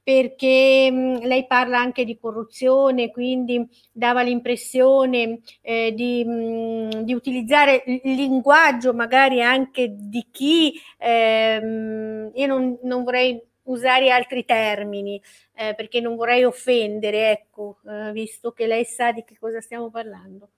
[0.03, 7.83] perché mm, lei parla anche di corruzione, quindi dava l'impressione eh, di, mm, di, utilizzare
[7.85, 15.21] il linguaggio magari anche di chi, ehm, io non, non vorrei usare altri termini
[15.53, 19.89] eh, perché non vorrei offendere, ecco, eh, visto che lei sa di che cosa stiamo
[19.89, 20.49] parlando.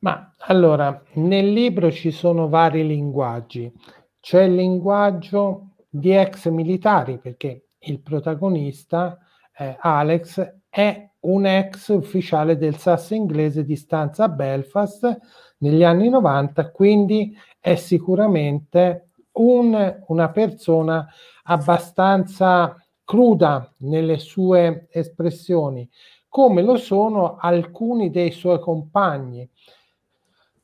[0.00, 3.72] Ma allora, nel libro ci sono vari linguaggi.
[4.20, 9.18] C'è il linguaggio di ex militari, perché il protagonista,
[9.56, 15.18] eh, Alex, è un ex ufficiale del SAS inglese di stanza a Belfast
[15.58, 21.06] negli anni 90, quindi è sicuramente un, una persona
[21.50, 25.88] abbastanza cruda nelle sue espressioni,
[26.28, 29.48] come lo sono alcuni dei suoi compagni.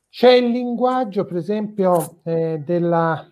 [0.09, 3.27] C'è il linguaggio, per esempio, eh, della,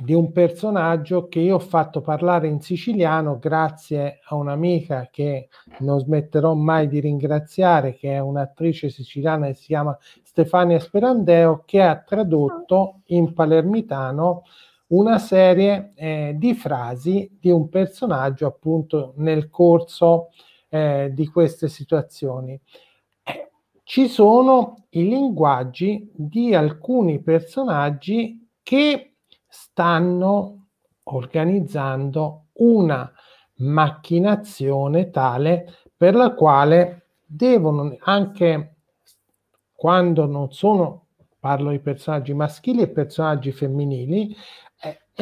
[0.00, 5.98] di un personaggio che io ho fatto parlare in siciliano grazie a un'amica che non
[5.98, 11.96] smetterò mai di ringraziare, che è un'attrice siciliana che si chiama Stefania Sperandeo, che ha
[11.96, 14.42] tradotto in palermitano
[14.90, 20.30] una serie eh, di frasi di un personaggio appunto nel corso
[20.68, 22.58] eh, di queste situazioni.
[23.22, 23.50] Eh,
[23.84, 29.14] ci sono i linguaggi di alcuni personaggi che
[29.46, 30.66] stanno
[31.04, 33.10] organizzando una
[33.56, 38.74] macchinazione tale per la quale devono anche
[39.72, 41.06] quando non sono
[41.38, 44.34] parlo di personaggi maschili e personaggi femminili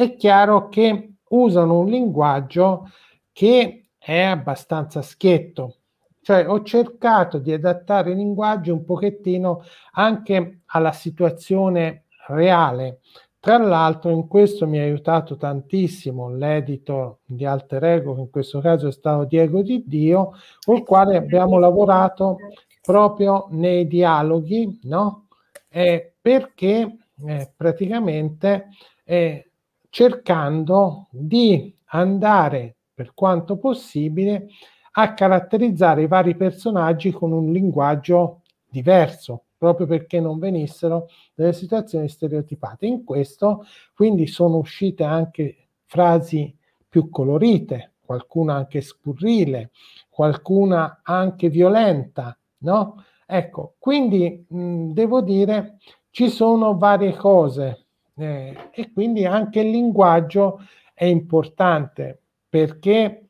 [0.03, 2.89] è chiaro che usano un linguaggio
[3.31, 5.75] che è abbastanza schietto.
[6.21, 12.99] Cioè ho cercato di adattare il linguaggio un pochettino anche alla situazione reale.
[13.39, 18.59] Tra l'altro in questo mi ha aiutato tantissimo l'editor di Alter Ego, che in questo
[18.59, 20.33] caso è stato Diego Di Dio,
[20.65, 22.37] con il quale abbiamo lavorato
[22.81, 25.27] proprio nei dialoghi, no?
[25.69, 28.67] Eh, perché eh, praticamente
[29.05, 29.48] eh,
[29.89, 34.47] cercando di andare per quanto possibile
[34.93, 42.09] a caratterizzare i vari personaggi con un linguaggio diverso, proprio perché non venissero delle situazioni
[42.09, 42.85] stereotipate.
[42.85, 46.55] In questo quindi sono uscite anche frasi
[46.87, 49.71] più colorite, qualcuna anche scurrile,
[50.09, 53.03] qualcuna anche violenta, no?
[53.25, 55.77] Ecco, quindi mh, devo dire
[56.09, 57.88] ci sono varie cose
[58.19, 60.61] eh, e quindi anche il linguaggio
[60.93, 63.29] è importante perché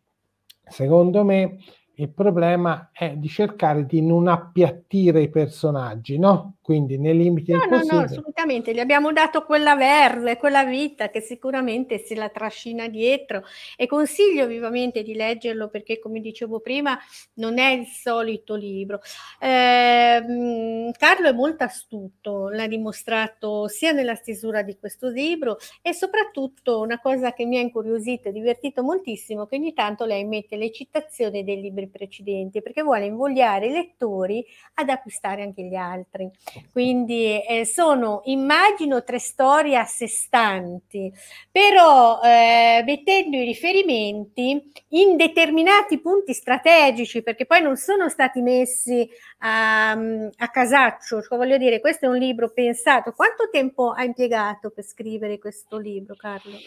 [0.67, 1.57] secondo me
[1.99, 6.55] il problema è di cercare di non appiattire i personaggi, no?
[6.61, 7.99] Quindi nei limiti no, del no, possibile.
[7.99, 13.43] No, assolutamente, gli abbiamo dato quella verve, quella vita che sicuramente se la trascina dietro
[13.75, 16.97] e consiglio vivamente di leggerlo perché come dicevo prima
[17.35, 19.01] non è il solito libro.
[19.39, 26.79] Eh, Carlo è molto astuto, l'ha dimostrato sia nella stesura di questo libro e soprattutto
[26.79, 30.71] una cosa che mi ha incuriosito e divertito moltissimo che ogni tanto lei mette le
[30.71, 36.29] citazioni dei libri precedenti perché vuole invogliare i lettori ad acquistare anche gli altri.
[36.71, 41.11] Quindi eh, sono, immagino, tre storie a sé stanti,
[41.51, 49.07] però eh, mettendo i riferimenti in determinati punti strategici, perché poi non sono stati messi
[49.39, 53.11] a, a casaccio, cioè, voglio dire, questo è un libro pensato.
[53.11, 56.57] Quanto tempo ha impiegato per scrivere questo libro, Carlo?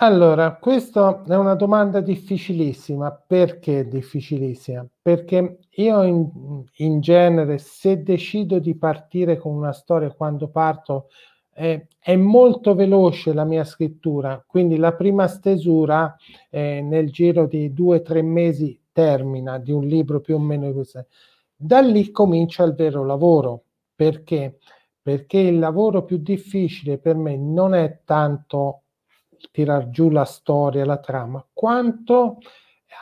[0.00, 3.12] Allora, questa è una domanda difficilissima.
[3.26, 4.86] Perché difficilissima?
[5.00, 11.08] Perché io in, in genere, se decido di partire con una storia quando parto,
[11.54, 16.16] eh, è molto veloce la mia scrittura, quindi la prima stesura
[16.50, 20.72] eh, nel giro di due o tre mesi termina di un libro più o meno
[20.72, 20.98] così.
[21.54, 23.62] Da lì comincia il vero lavoro.
[23.94, 24.58] Perché?
[25.00, 28.83] Perché il lavoro più difficile per me non è tanto
[29.50, 32.38] tirar giù la storia, la trama, quanto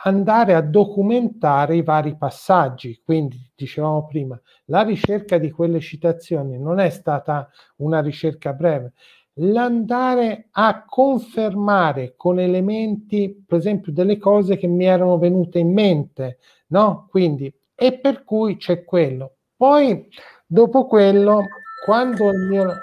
[0.03, 3.01] andare a documentare i vari passaggi.
[3.03, 8.93] Quindi, dicevamo prima, la ricerca di quelle citazioni non è stata una ricerca breve,
[9.37, 16.39] l'andare a confermare con elementi, per esempio, delle cose che mi erano venute in mente,
[16.67, 17.07] no?
[17.09, 19.37] Quindi, e per cui c'è quello.
[19.55, 20.07] Poi,
[20.45, 21.45] dopo quello,
[21.85, 22.73] quando il mio...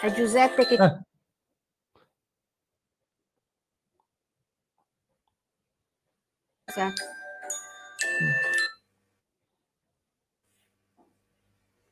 [0.00, 0.74] È Giuseppe che...
[0.74, 1.05] Eh.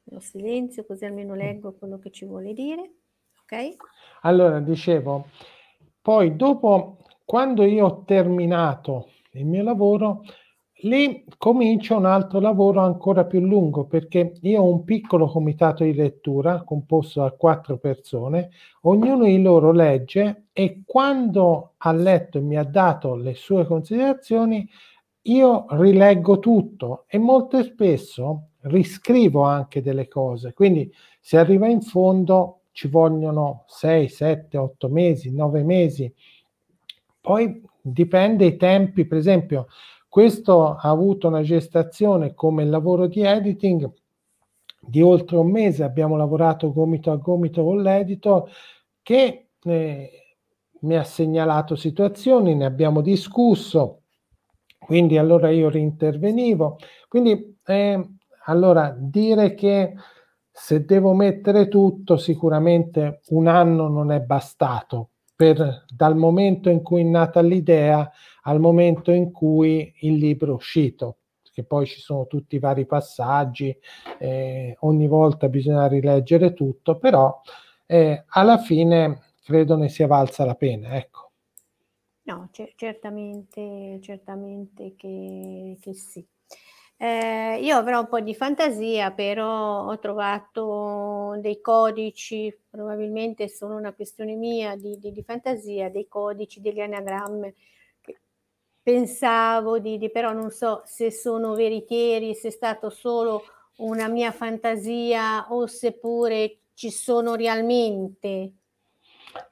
[0.05, 2.93] Lo silenzio così almeno leggo quello che ci vuole dire.
[3.43, 3.77] Ok?
[4.23, 5.29] Allora, dicevo,
[6.01, 10.23] poi dopo, quando io ho terminato il mio lavoro,
[10.83, 15.95] lì comincia un altro lavoro ancora più lungo perché io ho un piccolo comitato di
[15.95, 18.51] lettura composto da quattro persone,
[18.83, 24.69] ognuno di loro legge e quando ha letto e mi ha dato le sue considerazioni,
[25.23, 30.53] io rileggo tutto e molto spesso riscrivo anche delle cose.
[30.53, 36.13] Quindi se arriva in fondo ci vogliono 6, 7, 8 mesi, 9 mesi.
[37.21, 39.69] Poi dipende i tempi, per esempio,
[40.15, 43.91] questo ha avuto una gestazione come lavoro di editing
[44.79, 48.49] di oltre un mese, abbiamo lavorato gomito a gomito con l'editor
[49.03, 50.11] che eh,
[50.83, 54.03] mi ha segnalato situazioni, ne abbiamo discusso,
[54.79, 56.79] quindi allora io rintervenivo.
[57.09, 58.09] Quindi eh,
[58.45, 59.95] allora dire che
[60.49, 67.01] se devo mettere tutto, sicuramente un anno non è bastato per, dal momento in cui
[67.01, 68.09] è nata l'idea
[68.47, 71.19] al momento in cui il libro è uscito,
[71.53, 73.77] che poi ci sono tutti i vari passaggi,
[74.19, 77.41] eh, ogni volta bisogna rileggere tutto, però
[77.87, 81.31] eh, alla fine credo ne sia valsa la pena, ecco.
[82.27, 86.27] No, c- certamente, certamente che, che sì.
[86.97, 93.93] Eh, io avrò un po' di fantasia, però ho trovato dei codici, probabilmente sono una
[93.93, 97.53] questione mia di, di, di fantasia, dei codici, degli anagrammi
[98.85, 103.43] pensavo di, di, però non so se sono veritieri, se è stato solo
[103.79, 108.53] una mia fantasia o seppure ci sono realmente.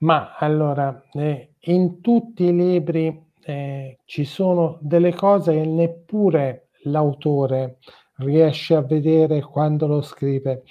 [0.01, 7.78] Ma allora, eh, in tutti i libri eh, ci sono delle cose che neppure l'autore
[8.16, 10.62] riesce a vedere quando lo scrive.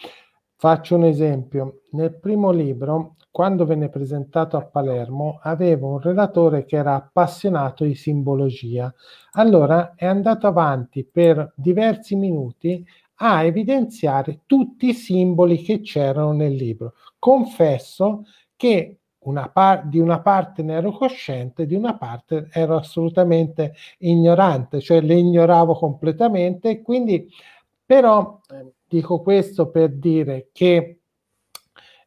[0.56, 1.82] Faccio un esempio.
[1.92, 7.96] Nel primo libro, quando venne presentato a Palermo, avevo un relatore che era appassionato di
[7.96, 8.94] simbologia.
[9.32, 12.86] Allora è andato avanti per diversi minuti
[13.24, 16.94] a evidenziare tutti i simboli che c'erano nel libro.
[17.18, 18.26] Confesso
[18.56, 24.82] che una par- di una parte ne ero cosciente, di una parte ero assolutamente ignorante,
[24.82, 27.30] cioè le ignoravo completamente quindi
[27.86, 31.02] però eh, dico questo per dire che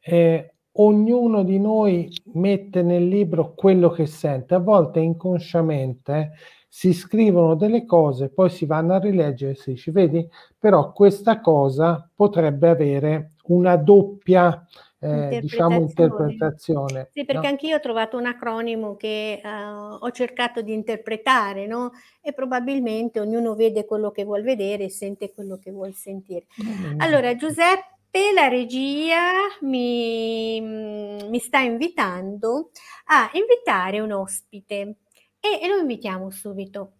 [0.01, 6.33] eh, ognuno di noi mette nel libro quello che sente, a volte inconsciamente
[6.69, 11.41] si scrivono delle cose, poi si vanno a rileggere e si dice, vedi, però questa
[11.41, 14.67] cosa potrebbe avere una doppia
[14.99, 17.11] eh, diciamo interpretazione.
[17.13, 17.49] Sì, perché no?
[17.49, 21.93] anch'io ho trovato un acronimo che uh, ho cercato di interpretare, no?
[22.23, 26.47] E probabilmente ognuno vede quello che vuol vedere e sente quello che vuol sentire.
[26.61, 27.01] Mm.
[27.01, 27.94] Allora, Giuseppe,
[28.35, 29.21] la regia
[29.63, 32.71] mi, mi, sta invitando
[33.07, 34.97] a invitare un ospite
[35.41, 36.93] e, e lo invitiamo subito.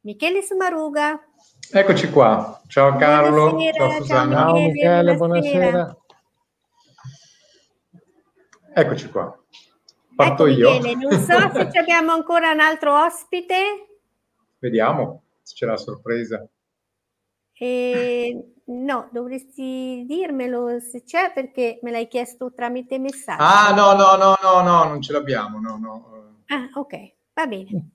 [0.00, 1.20] Michele Sumaruga.
[1.72, 2.62] Eccoci qua.
[2.68, 3.50] Ciao Carlo.
[3.50, 4.36] Buonasera, ciao Susanna.
[4.36, 5.70] Ciao Michele, buonasera.
[5.70, 5.96] buonasera.
[8.74, 9.44] Eccoci qua.
[10.16, 10.70] Parto ecco, io.
[10.70, 13.98] Michele, non so se abbiamo ancora un altro ospite.
[14.58, 16.46] Vediamo se c'è la sorpresa.
[17.52, 23.42] E, no, dovresti dirmelo se c'è perché me l'hai chiesto tramite messaggio.
[23.42, 26.34] Ah, no, no, no, no, no, non ce l'abbiamo, no, no.
[26.46, 27.90] Ah, ok, va bene.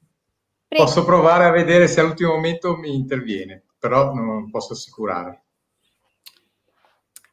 [0.67, 0.83] Prego.
[0.83, 5.43] Posso provare a vedere se all'ultimo momento mi interviene, però non posso assicurare.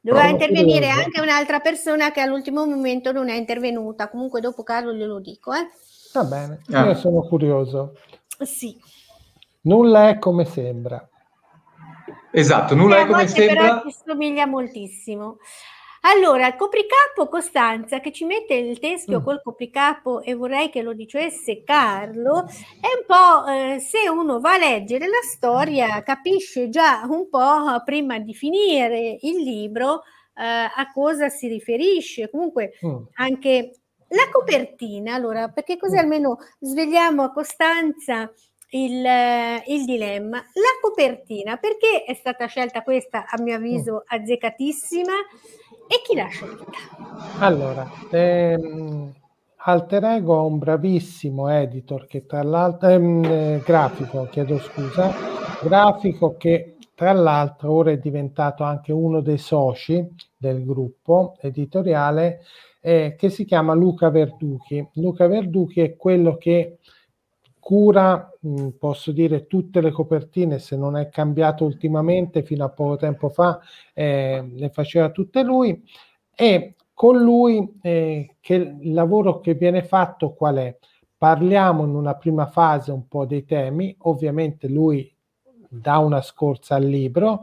[0.00, 4.08] Doveva intervenire anche un'altra persona che all'ultimo momento non è intervenuta.
[4.10, 5.52] Comunque dopo Carlo glielo dico.
[5.52, 5.68] Eh.
[6.12, 6.86] Va bene, ah.
[6.86, 7.94] io sono curioso.
[8.40, 8.76] Sì.
[9.62, 11.08] Nulla è come sembra.
[12.32, 13.62] Esatto, nulla eh, è come sembra.
[13.62, 15.38] Però ci somiglia moltissimo.
[16.04, 19.24] Allora, il copricapo Costanza che ci mette il teschio mm.
[19.24, 24.54] col copricapo e vorrei che lo dicesse Carlo, è un po' eh, se uno va
[24.54, 30.02] a leggere la storia capisce già un po' prima di finire il libro
[30.34, 32.28] eh, a cosa si riferisce.
[32.30, 33.02] Comunque mm.
[33.14, 33.70] anche
[34.08, 35.98] la copertina, allora, perché così mm.
[35.98, 38.28] almeno svegliamo a Costanza
[38.74, 39.04] il,
[39.66, 40.38] il, dilemma.
[40.38, 44.20] La copertina, perché è stata scelta questa, a mio avviso, mm.
[44.20, 45.12] azzeccatissima
[45.88, 46.78] e chi l'ha scelta?
[47.38, 49.12] Allora, ehm,
[49.56, 55.12] Alter Ego ha un bravissimo editor che tra l'altro, ehm, eh, grafico, chiedo scusa,
[55.62, 60.06] grafico che tra l'altro ora è diventato anche uno dei soci
[60.36, 62.40] del gruppo editoriale
[62.80, 64.86] eh, che si chiama Luca Verduchi.
[64.94, 66.78] Luca Verduchi è quello che
[67.62, 72.96] cura, mh, posso dire, tutte le copertine, se non è cambiato ultimamente, fino a poco
[72.96, 73.60] tempo fa
[73.94, 75.80] eh, le faceva tutte lui
[76.34, 80.76] e con lui eh, che il lavoro che viene fatto qual è?
[81.16, 85.14] Parliamo in una prima fase un po' dei temi, ovviamente lui
[85.68, 87.42] dà una scorsa al libro,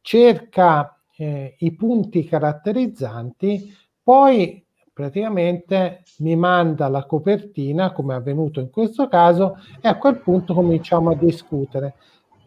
[0.00, 4.64] cerca eh, i punti caratterizzanti, poi
[5.00, 10.52] praticamente mi manda la copertina, come è avvenuto in questo caso, e a quel punto
[10.52, 11.94] cominciamo a discutere.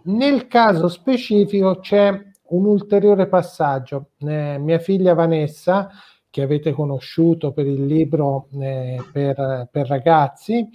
[0.04, 2.12] Nel caso specifico c'è
[2.50, 4.10] un ulteriore passaggio.
[4.20, 5.90] Eh, mia figlia Vanessa,
[6.30, 10.70] che avete conosciuto per il libro eh, per, per, ragazzi,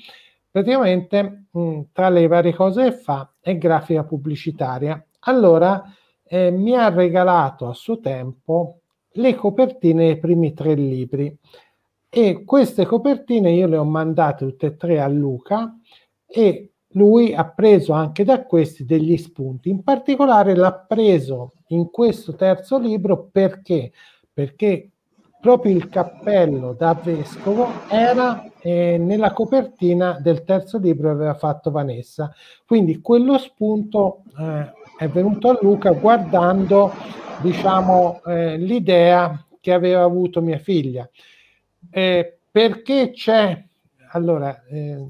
[0.51, 5.01] praticamente mh, tra le varie cose che fa è grafica pubblicitaria.
[5.21, 5.81] Allora
[6.25, 8.81] eh, mi ha regalato a suo tempo
[9.13, 11.37] le copertine dei primi tre libri
[12.11, 15.77] e queste copertine io le ho mandate tutte e tre a Luca
[16.27, 19.69] e lui ha preso anche da questi degli spunti.
[19.69, 23.93] In particolare l'ha preso in questo terzo libro perché?
[24.33, 24.91] Perché
[25.41, 31.71] proprio il cappello da vescovo era eh, nella copertina del terzo libro che aveva fatto
[31.71, 32.33] Vanessa.
[32.67, 36.91] Quindi quello spunto eh, è venuto a Luca guardando
[37.41, 41.09] diciamo eh, l'idea che aveva avuto mia figlia.
[41.91, 43.65] Eh, perché c'è,
[44.13, 45.07] allora, eh,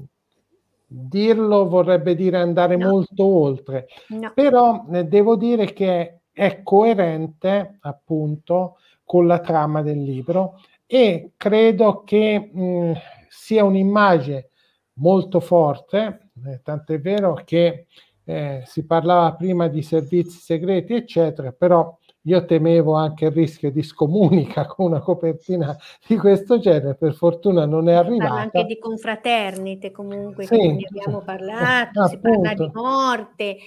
[0.85, 2.89] dirlo vorrebbe dire andare no.
[2.89, 4.31] molto oltre, no.
[4.33, 12.03] però eh, devo dire che è coerente appunto con la trama del libro e credo
[12.03, 12.93] che mh,
[13.27, 14.49] sia un'immagine
[14.93, 17.85] molto forte, eh, tant'è vero che
[18.23, 23.81] eh, si parlava prima di servizi segreti, eccetera, però io temevo anche il rischio di
[23.81, 28.29] scomunica con una copertina di questo genere, per fortuna non è arrivata.
[28.29, 33.57] Parla anche di confraternite comunque, sì, ne abbiamo parlato, sì, si parla di morte.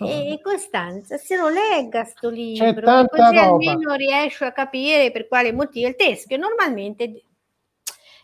[0.00, 3.46] E Costanza, se lo legga sto libro, così roba.
[3.46, 7.22] almeno riesco a capire per quale motivo il teschio normalmente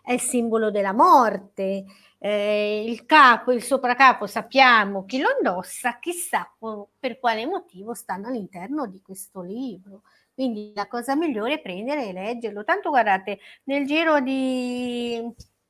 [0.03, 1.85] è il simbolo della morte,
[2.27, 6.51] eh, il capo, il sopracapo sappiamo chi lo indossa, chissà
[6.99, 10.05] per quale motivo stanno all'interno di questo libro.
[10.33, 12.65] Quindi la cosa migliore è prendere e leggerlo.
[12.65, 15.21] Tanto guardate, nel giro di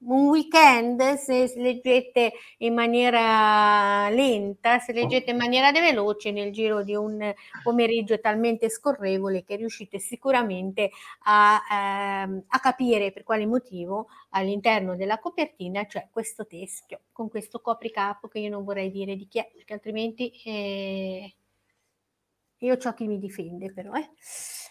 [0.07, 6.95] un weekend, se leggete in maniera lenta, se leggete in maniera veloce, nel giro di
[6.95, 7.33] un
[7.63, 10.91] pomeriggio talmente scorrevole che riuscite sicuramente
[11.25, 17.61] a, ehm, a capire per quale motivo all'interno della copertina c'è questo teschio con questo
[17.61, 21.35] copricapo che io non vorrei dire di chi è, perché altrimenti eh,
[22.59, 23.93] io ho chi mi difende però.
[23.95, 24.11] Eh.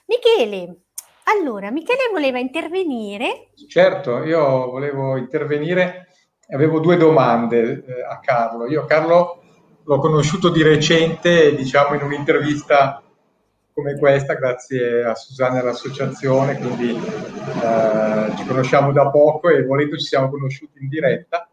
[0.08, 0.82] Michele,
[1.26, 3.50] allora, Michele voleva intervenire.
[3.68, 6.08] Certo, io volevo intervenire,
[6.50, 8.68] avevo due domande eh, a Carlo.
[8.68, 9.42] Io Carlo
[9.84, 13.02] l'ho conosciuto di recente, diciamo in un'intervista
[13.74, 19.98] come questa, grazie a Susanna e all'associazione, quindi eh, ci conosciamo da poco e volendo
[19.98, 21.50] ci siamo conosciuti in diretta.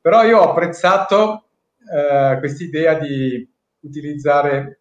[0.00, 1.48] Però io ho apprezzato
[1.92, 3.46] eh, questa idea di
[3.80, 4.80] utilizzare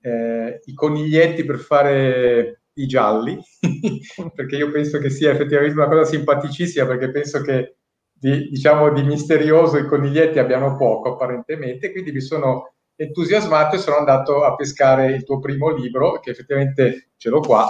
[0.00, 3.38] eh, i coniglietti per fare i gialli,
[4.34, 7.76] perché io penso che sia effettivamente una cosa simpaticissima, perché penso che
[8.12, 13.96] di, diciamo, di misterioso i coniglietti abbiano poco apparentemente, quindi mi sono entusiasmato e sono
[13.96, 17.68] andato a pescare il tuo primo libro, che effettivamente ce l'ho qua,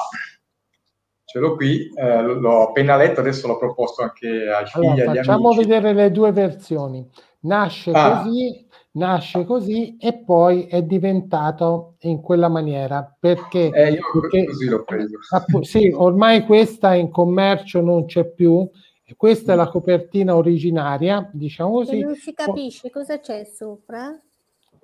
[1.24, 5.16] ce l'ho qui, eh, l'ho appena letto, adesso l'ho proposto anche ai figli allora, agli
[5.16, 5.66] facciamo amici.
[5.66, 7.08] vedere le due versioni.
[7.40, 8.22] Nasce ah.
[8.22, 8.65] così
[8.96, 14.84] nasce così e poi è diventato in quella maniera perché, eh, io perché così l'ho
[14.84, 15.18] preso.
[15.30, 18.68] Appunto, sì, ormai questa in commercio non c'è più
[19.16, 24.20] questa è la copertina originaria diciamo così non si capisce cosa c'è sopra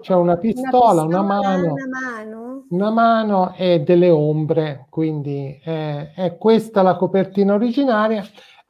[0.02, 3.54] c'è una pistola, una, pistola, una, mano, una, mano, una mano.
[3.54, 8.24] e delle ombre, quindi è, è questa la copertina originaria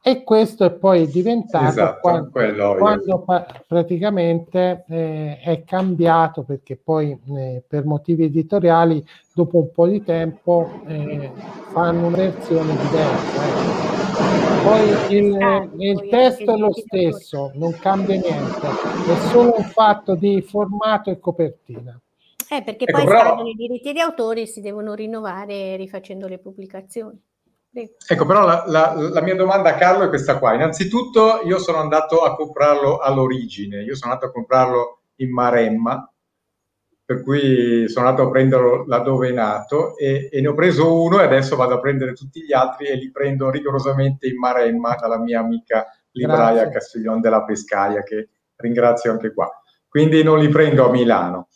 [0.05, 7.17] e questo è poi diventato esatto, quando, quando pa- praticamente eh, è cambiato perché poi
[7.37, 9.01] eh, per motivi editoriali
[9.33, 11.31] dopo un po' di tempo eh,
[11.71, 13.43] fanno una versione diversa.
[13.45, 14.61] Eh.
[14.61, 18.67] Poi il, ah, il testo è lo stesso, non cambia niente,
[19.07, 21.97] è solo un fatto di formato e copertina.
[22.49, 23.41] Eh, perché ecco, poi però...
[23.45, 27.17] i diritti di autore si devono rinnovare rifacendo le pubblicazioni.
[27.73, 30.53] Ecco, però la, la, la, mia domanda a Carlo è questa qua.
[30.53, 36.07] Innanzitutto io sono andato a comprarlo all'origine, io sono andato a comprarlo in Maremma,
[37.03, 41.19] per cui sono andato a prenderlo laddove è nato e, e, ne ho preso uno
[41.19, 45.19] e adesso vado a prendere tutti gli altri e li prendo rigorosamente in Maremma dalla
[45.19, 49.49] mia amica libraia Castiglione della Pescaia che ringrazio anche qua.
[49.87, 51.47] Quindi non li prendo a Milano.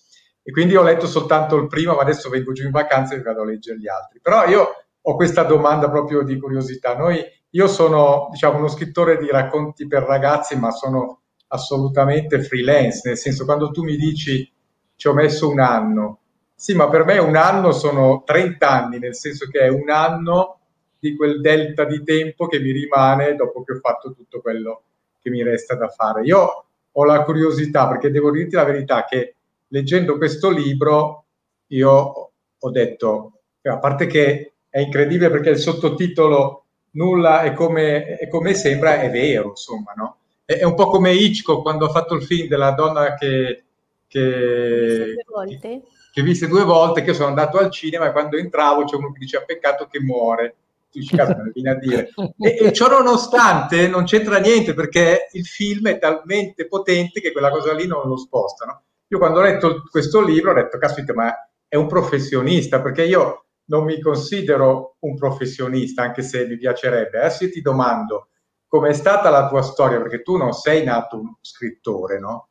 [0.44, 3.42] E quindi ho letto soltanto il primo, ma adesso vengo giù in vacanza e vado
[3.42, 4.20] a leggere gli altri.
[4.22, 6.98] Però io ho questa domanda proprio di curiosità.
[6.98, 13.18] Noi, io sono diciamo, uno scrittore di racconti per ragazzi, ma sono assolutamente freelance, nel
[13.18, 14.52] senso quando tu mi dici
[14.98, 16.20] ci ho messo un anno,
[16.54, 20.60] sì, ma per me un anno sono 30 anni, nel senso che è un anno
[21.00, 24.82] di quel delta di tempo che mi rimane dopo che ho fatto tutto quello
[25.22, 26.24] che mi resta da fare.
[26.24, 29.36] Io ho la curiosità, perché devo dirti la verità, che
[29.68, 31.26] leggendo questo libro
[31.68, 38.28] io ho detto, a parte che è incredibile perché il sottotitolo nulla è come, è
[38.28, 40.18] come sembra, è vero, insomma, no?
[40.46, 43.64] È, è, un po' come Hitchcock quando ha fatto il film della donna che...
[44.08, 45.16] che,
[45.60, 45.82] che,
[46.14, 49.12] che viste due volte, che io sono andato al cinema e quando entravo c'è uno
[49.12, 50.56] che dice peccato che muore.
[50.92, 52.12] Tu dici, a dire.
[52.38, 57.50] E, e ciò nonostante non c'entra niente perché il film è talmente potente che quella
[57.50, 58.82] cosa lì non lo sposta, no?
[59.08, 61.34] Io quando ho letto questo libro ho detto, caspita, ma
[61.68, 67.20] è un professionista, perché io non mi considero un professionista, anche se mi piacerebbe.
[67.20, 68.30] Adesso io ti domando,
[68.68, 70.02] com'è stata la tua storia?
[70.02, 72.50] Perché tu non sei nato un scrittore, no?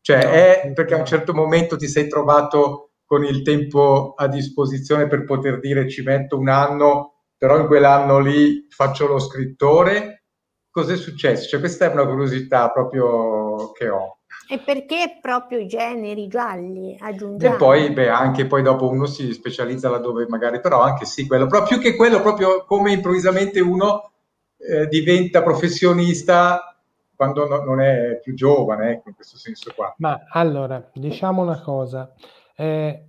[0.00, 4.28] Cioè, no, è perché a un certo momento ti sei trovato con il tempo a
[4.28, 10.24] disposizione per poter dire ci metto un anno, però in quell'anno lì faccio lo scrittore.
[10.70, 11.48] Cos'è successo?
[11.48, 14.17] Cioè, questa è una curiosità proprio che ho.
[14.50, 17.54] E perché proprio i generi gialli aggiungiamo?
[17.54, 21.46] E poi, beh, anche poi dopo uno si specializza laddove magari, però anche sì, quello,
[21.46, 24.10] però più che quello, proprio come improvvisamente uno
[24.56, 26.74] eh, diventa professionista
[27.14, 29.94] quando no, non è più giovane, ecco, in questo senso qua.
[29.98, 32.14] Ma allora, diciamo una cosa,
[32.56, 33.04] eh,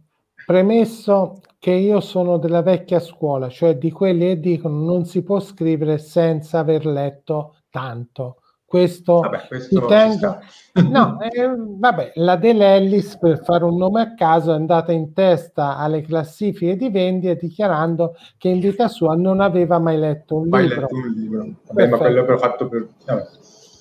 [0.45, 5.39] premesso che io sono della vecchia scuola, cioè di quelli che dicono non si può
[5.39, 10.39] scrivere senza aver letto tanto questo, vabbè, questo tengo...
[10.89, 15.75] no, eh, vabbè, la Dell'Ellis per fare un nome a caso è andata in testa
[15.77, 20.67] alle classifiche di vendita dichiarando che in vita sua non aveva mai letto un mai
[20.67, 20.81] libro.
[20.81, 21.47] Letto un libro.
[21.65, 22.87] Vabbè, ma quello ho fatto per...
[23.05, 23.27] Vabbè.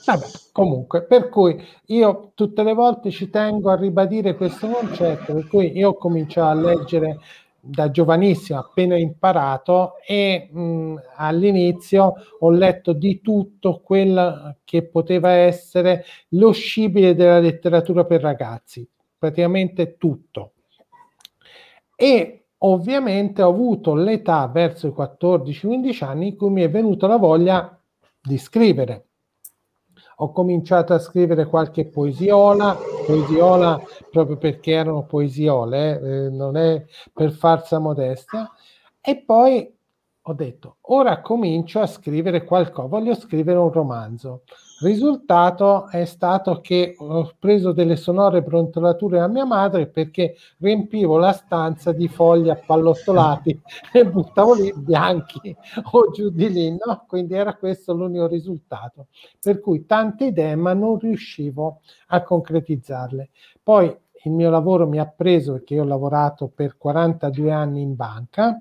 [0.07, 5.47] Vabbè, comunque, per cui io tutte le volte ci tengo a ribadire questo concetto, per
[5.49, 7.19] cui io comincio a leggere
[7.61, 16.05] da giovanissimo, appena imparato e mh, all'inizio ho letto di tutto quello che poteva essere
[16.31, 18.89] lo scibile della letteratura per ragazzi,
[19.19, 20.53] praticamente tutto.
[21.97, 27.17] E ovviamente ho avuto l'età verso i 14-15 anni in cui mi è venuta la
[27.17, 27.81] voglia
[28.21, 29.08] di scrivere
[30.21, 37.31] ho cominciato a scrivere qualche poesiola, poesiola proprio perché erano poesiole, eh, non è per
[37.31, 38.53] farsa modesta,
[39.01, 39.78] e poi
[40.29, 44.43] ho detto, ora comincio a scrivere qualcosa, voglio scrivere un romanzo.
[44.81, 51.33] Risultato è stato che ho preso delle sonore brontolature a mia madre perché riempivo la
[51.33, 53.59] stanza di fogli appallottolati
[53.91, 55.57] e buttavo lì bianchi
[55.93, 57.07] o giù di lì, no?
[57.09, 59.07] Quindi era questo l'unico risultato.
[59.41, 63.31] Per cui tante idee, ma non riuscivo a concretizzarle.
[63.63, 68.61] Poi il mio lavoro mi ha preso perché ho lavorato per 42 anni in banca.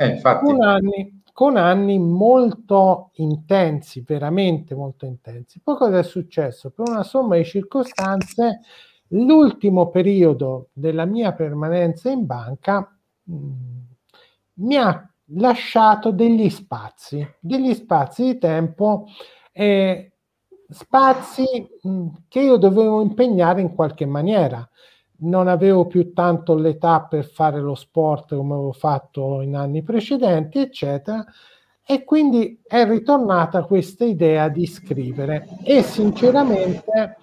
[0.00, 0.18] Eh.
[0.42, 5.60] Un anni, con anni molto intensi, veramente molto intensi.
[5.62, 6.70] Poi cosa è successo?
[6.70, 8.60] Per una somma di circostanze,
[9.08, 13.78] l'ultimo periodo della mia permanenza in banca mh, mm,
[14.54, 19.06] mi ha lasciato degli spazi, degli spazi di tempo,
[19.52, 20.12] eh,
[20.66, 21.44] spazi
[21.82, 24.66] mh, mm, che io dovevo impegnare in qualche maniera.
[25.22, 30.58] Non avevo più tanto l'età per fare lo sport come avevo fatto in anni precedenti,
[30.58, 31.24] eccetera.
[31.84, 37.16] E quindi è ritornata questa idea di scrivere e sinceramente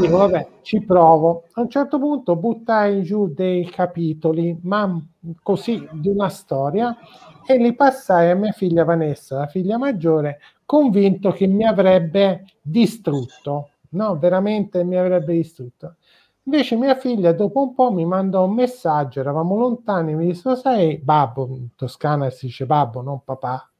[0.00, 1.44] dico vabbè ci provo.
[1.54, 5.04] A un certo punto buttai giù dei capitoli, ma
[5.42, 6.96] così di una storia
[7.44, 13.70] e li passai a mia figlia Vanessa, la figlia maggiore, convinto che mi avrebbe distrutto,
[13.90, 15.96] no, veramente mi avrebbe distrutto.
[16.44, 20.98] Invece mia figlia dopo un po' mi mandò un messaggio, eravamo lontani, mi disse, sai,
[20.98, 23.70] babbo, in toscana si dice babbo, non papà,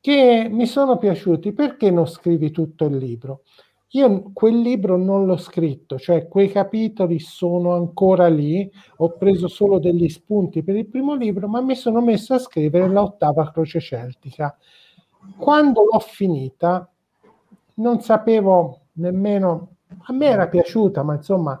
[0.00, 3.42] che mi sono piaciuti, perché non scrivi tutto il libro?
[3.94, 9.78] Io quel libro non l'ho scritto, cioè quei capitoli sono ancora lì, ho preso solo
[9.78, 14.56] degli spunti per il primo libro, ma mi sono messo a scrivere l'ottava croce celtica.
[15.36, 16.88] Quando l'ho finita,
[17.74, 19.68] non sapevo nemmeno,
[20.04, 21.60] a me era piaciuta, ma insomma,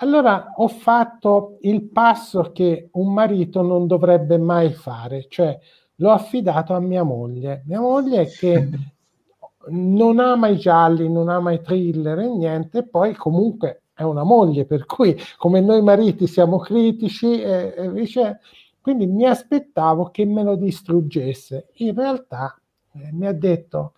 [0.00, 5.58] allora ho fatto il passo che un marito non dovrebbe mai fare, cioè
[5.96, 7.62] l'ho affidato a mia moglie.
[7.66, 8.68] Mia moglie che
[9.70, 14.64] non ama i gialli, non ama i thriller e niente, poi comunque è una moglie,
[14.64, 18.40] per cui come noi mariti siamo critici, e, e dice,
[18.80, 21.70] quindi mi aspettavo che me lo distruggesse.
[21.78, 22.56] In realtà
[22.92, 23.94] eh, mi ha detto,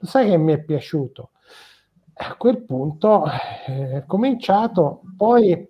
[0.00, 1.30] sai che mi è piaciuto?
[2.16, 3.24] A quel punto
[3.66, 5.66] eh, ho cominciato, poi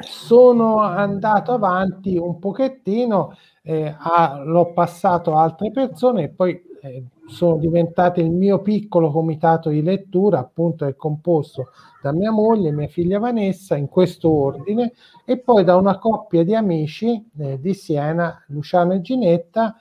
[0.00, 3.32] sono andato avanti un pochettino,
[3.62, 9.10] eh, a, l'ho passato a altre persone e poi eh, sono diventate il mio piccolo
[9.10, 11.68] comitato di lettura, appunto è composto
[12.02, 14.92] da mia moglie, mia figlia Vanessa, in questo ordine,
[15.24, 19.76] e poi da una coppia di amici eh, di Siena, Luciano e Ginetta,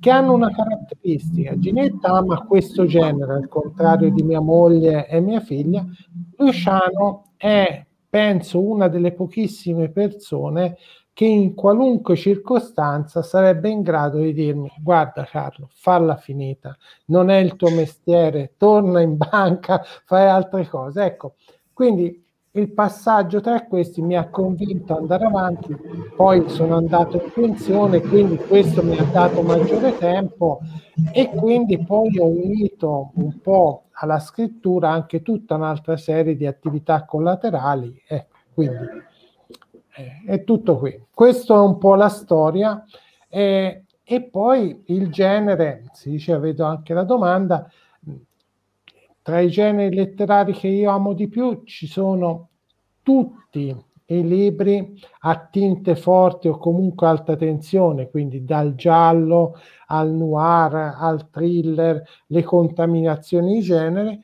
[0.00, 1.58] che hanno una caratteristica.
[1.58, 5.84] Ginetta ama questo genere, al contrario di mia moglie e mia figlia.
[6.36, 10.76] Luciano è, penso, una delle pochissime persone
[11.14, 17.36] che in qualunque circostanza sarebbe in grado di dirmi guarda Carlo, falla finita, non è
[17.36, 21.04] il tuo mestiere, torna in banca, fai altre cose.
[21.04, 21.36] Ecco,
[21.72, 22.20] quindi
[22.56, 25.76] il passaggio tra questi mi ha convinto ad andare avanti,
[26.16, 30.60] poi sono andato in pensione, quindi questo mi ha dato maggiore tempo
[31.12, 37.04] e quindi poi ho unito un po' alla scrittura anche tutta un'altra serie di attività
[37.04, 38.02] collaterali.
[38.06, 39.12] Ecco, quindi
[40.26, 41.06] è tutto qui.
[41.12, 42.84] Questo è un po' la storia.
[43.28, 47.70] Eh, e poi il genere, si dice, vedo anche la domanda,
[49.22, 52.48] tra i generi letterari che io amo di più ci sono
[53.02, 53.74] tutti
[54.06, 61.30] i libri a tinte forti o comunque alta tensione, quindi dal giallo al noir, al
[61.30, 64.20] thriller, le contaminazioni di genere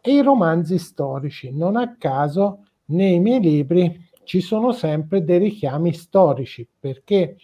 [0.00, 1.50] e i romanzi storici.
[1.50, 7.36] Non a caso nei miei libri ci sono sempre dei richiami storici, perché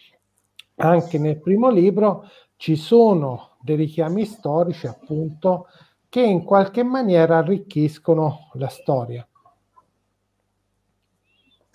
[0.76, 5.66] anche nel primo libro ci sono dei richiami storici, appunto,
[6.08, 9.26] che in qualche maniera arricchiscono la storia.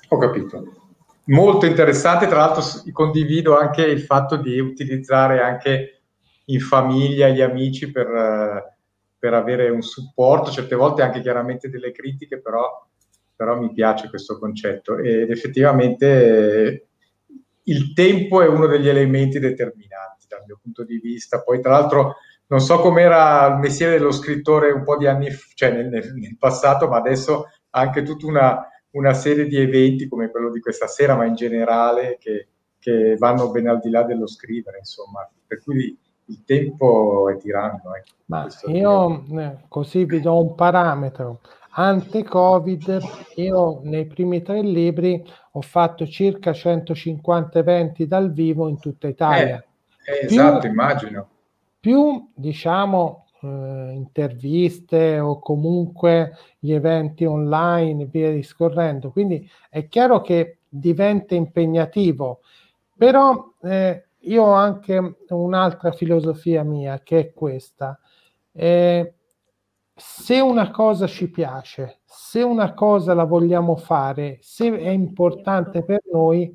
[0.10, 0.64] Ho capito.
[1.28, 6.02] Molto interessante, tra l'altro condivido anche il fatto di utilizzare anche
[6.46, 8.76] in famiglia gli amici per,
[9.18, 12.86] per avere un supporto, certe volte anche chiaramente delle critiche, però
[13.36, 16.88] però mi piace questo concetto ed effettivamente
[17.64, 21.42] il tempo è uno degli elementi determinanti dal mio punto di vista.
[21.42, 22.16] Poi, tra l'altro,
[22.48, 26.38] non so com'era il mestiere dello scrittore un po' di anni, cioè nel, nel, nel
[26.38, 31.16] passato, ma adesso anche tutta una, una, serie di eventi come quello di questa sera,
[31.16, 35.28] ma in generale, che, che vanno ben al di là dello scrivere, insomma.
[35.48, 37.96] Per cui il tempo è tiranno.
[37.96, 38.04] Eh.
[38.26, 41.42] Ma io eh, così vi do un parametro
[41.78, 43.02] ante-Covid,
[43.36, 45.22] io nei primi tre libri
[45.52, 49.64] ho fatto circa 150 eventi dal vivo in tutta Italia.
[50.06, 51.30] Eh, eh, esatto, più, immagino.
[51.80, 59.12] Più, diciamo, eh, interviste o comunque gli eventi online, via discorrendo.
[59.12, 62.40] Quindi è chiaro che diventa impegnativo,
[62.98, 68.00] però eh, io ho anche un'altra filosofia mia che è questa.
[68.54, 69.14] Eh,
[69.96, 76.02] se una cosa ci piace, se una cosa la vogliamo fare, se è importante per
[76.12, 76.54] noi,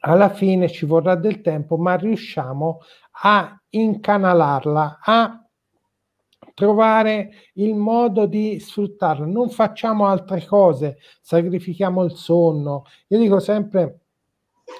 [0.00, 2.80] alla fine ci vorrà del tempo, ma riusciamo
[3.22, 5.46] a incanalarla, a
[6.54, 9.24] trovare il modo di sfruttarla.
[9.24, 12.84] Non facciamo altre cose, sacrifichiamo il sonno.
[13.08, 14.00] Io dico sempre,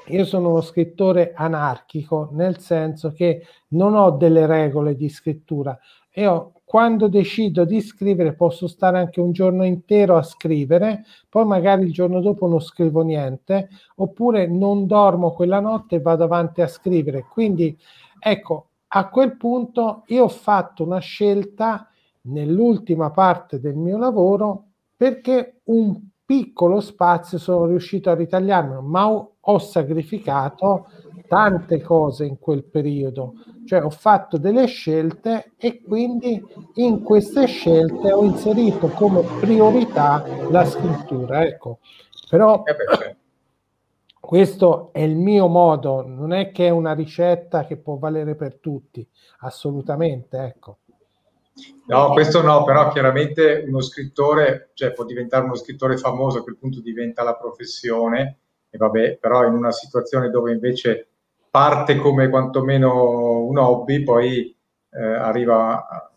[0.08, 5.78] io sono uno scrittore anarchico, nel senso che non ho delle regole di scrittura,
[6.16, 11.84] ho quando decido di scrivere posso stare anche un giorno intero a scrivere, poi magari
[11.84, 16.66] il giorno dopo non scrivo niente, oppure non dormo quella notte e vado avanti a
[16.66, 17.26] scrivere.
[17.30, 17.78] Quindi
[18.18, 21.90] ecco, a quel punto io ho fatto una scelta
[22.22, 25.94] nell'ultima parte del mio lavoro perché un
[26.32, 30.86] piccolo spazio sono riuscito a ritagliarlo, ma ho, ho sacrificato
[31.28, 33.34] tante cose in quel periodo,
[33.66, 36.42] cioè ho fatto delle scelte e quindi
[36.76, 41.44] in queste scelte ho inserito come priorità la scrittura.
[41.44, 41.80] Ecco,
[42.30, 43.16] però eh
[44.18, 48.56] questo è il mio modo, non è che è una ricetta che può valere per
[48.60, 49.06] tutti,
[49.40, 50.78] assolutamente, ecco.
[51.86, 56.56] No, questo no, però chiaramente uno scrittore, cioè può diventare uno scrittore famoso, a quel
[56.56, 58.38] punto diventa la professione,
[58.70, 61.08] e vabbè, però in una situazione dove invece
[61.50, 64.56] parte come quantomeno un hobby, poi
[64.90, 66.10] eh, arriva a,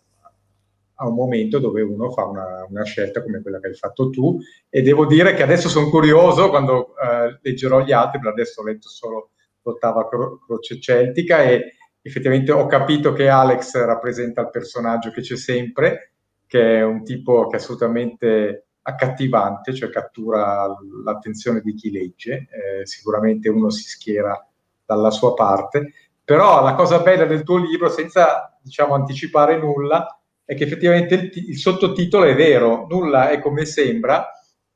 [0.96, 4.40] a, un momento dove uno fa una, una, scelta come quella che hai fatto tu
[4.70, 8.66] e devo dire che adesso sono curioso quando eh, leggerò gli altri, per adesso ho
[8.66, 9.32] letto solo
[9.64, 11.75] l'ottava cro- croce celtica e
[12.08, 16.12] effettivamente ho capito che Alex rappresenta il personaggio che c'è sempre,
[16.45, 20.68] che è un tipo che è assolutamente accattivante, cioè cattura
[21.03, 24.39] l'attenzione di chi legge, eh, sicuramente uno si schiera
[24.86, 25.93] dalla sua parte,
[26.24, 30.08] però la cosa bella del tuo libro, senza diciamo anticipare nulla,
[30.43, 34.30] è che effettivamente il, t- il sottotitolo è vero, nulla è come sembra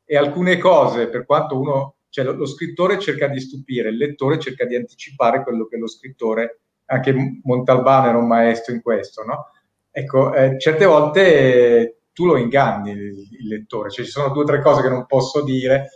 [0.03, 4.39] e alcune cose, per quanto uno, cioè lo, lo scrittore cerca di stupire, il lettore
[4.39, 9.47] cerca di anticipare quello che lo scrittore anche Montalbano era un maestro in questo, no?
[9.91, 14.43] Ecco, eh, certe volte eh, tu lo inganni il, il lettore, cioè ci sono due
[14.43, 15.89] o tre cose che non posso dire,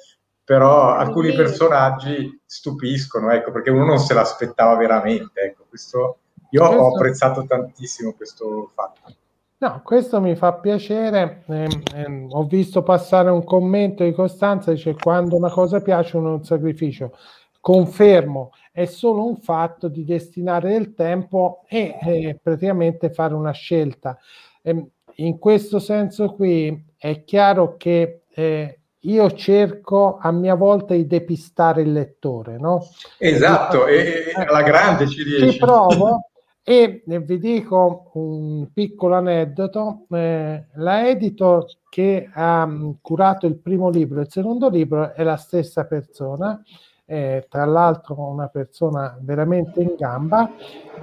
[0.43, 6.17] però alcuni personaggi stupiscono, ecco, perché uno non se l'aspettava veramente, ecco, questo,
[6.49, 6.81] io questo...
[6.81, 9.15] ho apprezzato tantissimo questo fatto.
[9.63, 11.43] No, questo mi fa piacere.
[11.47, 16.31] Eh, eh, ho visto passare un commento di Costanza, dice quando una cosa piace uno
[16.31, 17.17] è un sacrificio.
[17.61, 24.17] Confermo, è solo un fatto di destinare del tempo e eh, praticamente fare una scelta.
[24.63, 31.05] Eh, in questo senso qui è chiaro che eh, io cerco a mia volta di
[31.05, 32.87] depistare il lettore, no?
[33.19, 35.51] Esatto, e, e alla grande ci riesci.
[35.51, 36.29] Ci provo
[36.63, 40.07] e vi dico un piccolo aneddoto.
[40.09, 42.67] Eh, la editor che ha
[43.01, 46.59] curato il primo libro e il secondo libro è la stessa persona
[47.05, 50.49] eh, tra l'altro una persona veramente in gamba,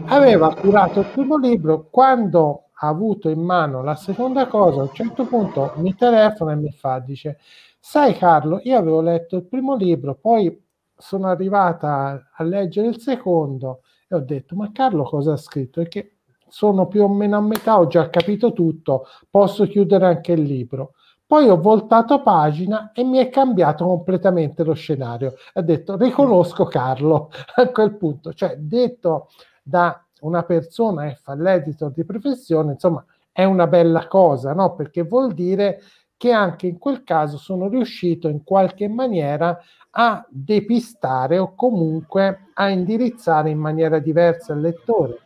[0.07, 4.93] aveva curato il primo libro, quando ha avuto in mano la seconda cosa, a un
[4.93, 7.39] certo punto mi telefona e mi fa, dice,
[7.79, 10.63] sai Carlo, io avevo letto il primo libro, poi
[10.97, 15.81] sono arrivata a leggere il secondo e ho detto, ma Carlo cosa ha scritto?
[15.81, 16.17] Perché
[16.49, 20.95] sono più o meno a metà, ho già capito tutto, posso chiudere anche il libro.
[21.31, 25.35] Poi ho voltato pagina e mi è cambiato completamente lo scenario.
[25.53, 29.28] Ha detto riconosco Carlo a quel punto, cioè detto
[29.62, 34.74] da una persona che fa l'editor di professione, insomma, è una bella cosa, no?
[34.74, 35.83] Perché vuol dire
[36.16, 39.57] che anche in quel caso sono riuscito in qualche maniera
[39.91, 45.20] a depistare o comunque a indirizzare in maniera diversa il lettore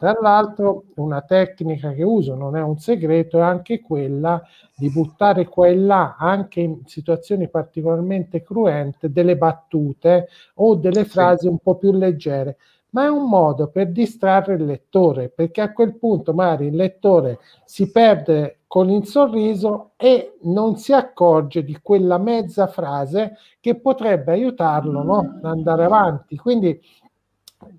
[0.00, 4.42] tra l'altro una tecnica che uso, non è un segreto, è anche quella
[4.74, 11.48] di buttare qua e là, anche in situazioni particolarmente cruente, delle battute o delle frasi
[11.48, 12.56] un po' più leggere
[12.92, 17.38] ma è un modo per distrarre il lettore, perché a quel punto magari il lettore
[17.64, 24.32] si perde con il sorriso e non si accorge di quella mezza frase che potrebbe
[24.32, 25.18] aiutarlo no?
[25.18, 26.36] ad andare avanti.
[26.36, 26.80] Quindi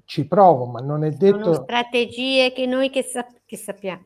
[0.06, 1.54] ci provo, ma non è detto...
[1.54, 4.04] Sono strategie che noi che, sap- che sappiamo,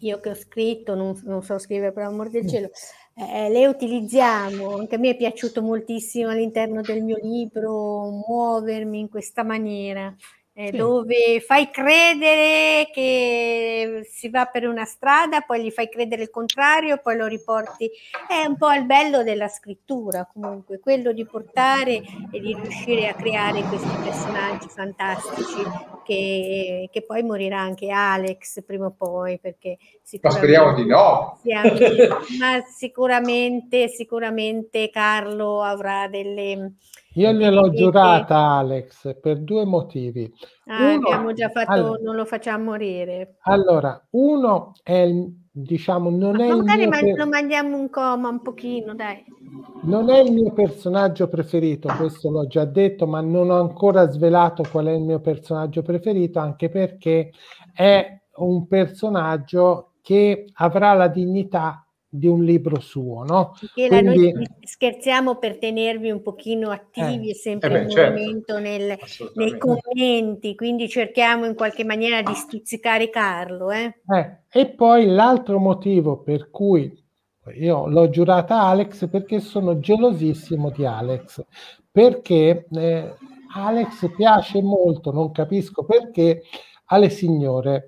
[0.00, 2.48] io che ho scritto, non, non so scrivere per amor del mm.
[2.48, 2.70] cielo,
[3.14, 9.08] eh, le utilizziamo, anche a me è piaciuto moltissimo all'interno del mio libro muovermi in
[9.08, 10.14] questa maniera
[10.60, 10.76] eh, sì.
[10.76, 17.00] dove fai credere che si va per una strada, poi gli fai credere il contrario,
[17.02, 17.90] poi lo riporti.
[18.28, 23.14] È un po' il bello della scrittura, comunque, quello di portare e di riuscire a
[23.14, 25.62] creare questi personaggi fantastici
[26.04, 30.46] che, che poi morirà anche Alex prima o poi, perché sicuramente...
[30.46, 31.38] Ma speriamo di no!
[32.38, 36.74] ma sicuramente, sicuramente Carlo avrà delle
[37.14, 40.32] io gliel'ho giurata, Alex, per due motivi.
[40.66, 43.36] Ah, uno, abbiamo già fatto, allora, non lo facciamo morire.
[43.42, 45.08] Allora, uno è
[45.52, 49.24] diciamo, non Ma è magari il mio lo mandiamo un coma un pochino, dai.
[49.82, 54.62] Non è il mio personaggio preferito, questo l'ho già detto, ma non ho ancora svelato
[54.70, 57.32] qual è il mio personaggio preferito, anche perché
[57.74, 63.54] è un personaggio che avrà la dignità di un libro suo, no?
[63.60, 67.90] Michela, Quindi, noi scherziamo per tenervi un pochino attivi eh, e sempre eh beh, in
[67.90, 68.10] certo.
[68.10, 68.98] movimento nel,
[69.34, 73.70] nei commenti, quindi cerchiamo in qualche maniera di stuzzicare Carlo.
[73.70, 74.00] Eh?
[74.12, 76.92] Eh, e poi l'altro motivo per cui
[77.54, 81.44] io l'ho giurata Alex perché sono gelosissimo di Alex,
[81.90, 83.14] perché eh,
[83.54, 86.42] Alex piace molto, non capisco perché,
[86.86, 87.86] alle signore.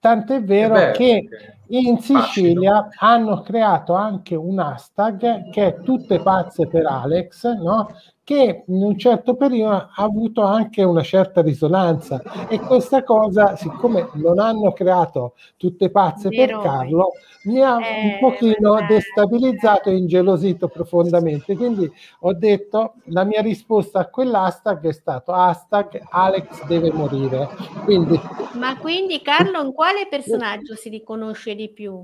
[0.00, 1.28] Tant'è vero, vero che
[1.70, 2.96] in Sicilia Facile.
[2.98, 7.88] hanno creato anche un hashtag che è tutte pazze per Alex, no?
[8.30, 14.08] Che in un certo periodo ha avuto anche una certa risonanza e questa cosa, siccome
[14.12, 16.60] non hanno creato tutte pazze Vero.
[16.60, 17.10] per Carlo,
[17.46, 21.56] mi ha eh, un pochino eh, destabilizzato e ingelosito profondamente.
[21.56, 27.48] Quindi ho detto, la mia risposta a quell'hashtag è stato hashtag Alex deve morire.
[27.82, 28.16] Quindi,
[28.52, 32.00] Ma quindi Carlo in quale personaggio si riconosce di più?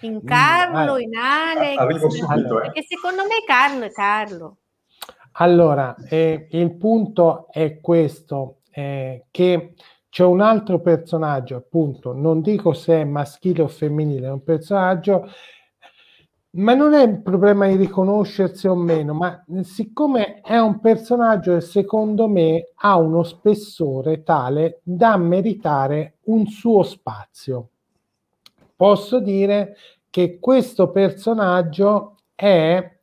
[0.00, 1.78] In mm, Carlo, in Alex?
[1.78, 2.46] Eh.
[2.48, 4.56] Perché secondo me Carlo è Carlo.
[5.40, 9.74] Allora, eh, il punto è questo, eh, che
[10.08, 15.28] c'è un altro personaggio, appunto, non dico se è maschile o femminile, è un personaggio,
[16.56, 21.60] ma non è un problema di riconoscersi o meno, ma siccome è un personaggio che
[21.60, 27.68] secondo me ha uno spessore tale da meritare un suo spazio.
[28.74, 29.76] Posso dire
[30.10, 32.98] che questo personaggio è,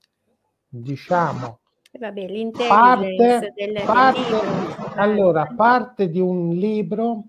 [0.67, 1.59] diciamo,
[1.97, 3.15] Vabbè, parte,
[3.55, 7.27] del, parte, del allora, parte di un libro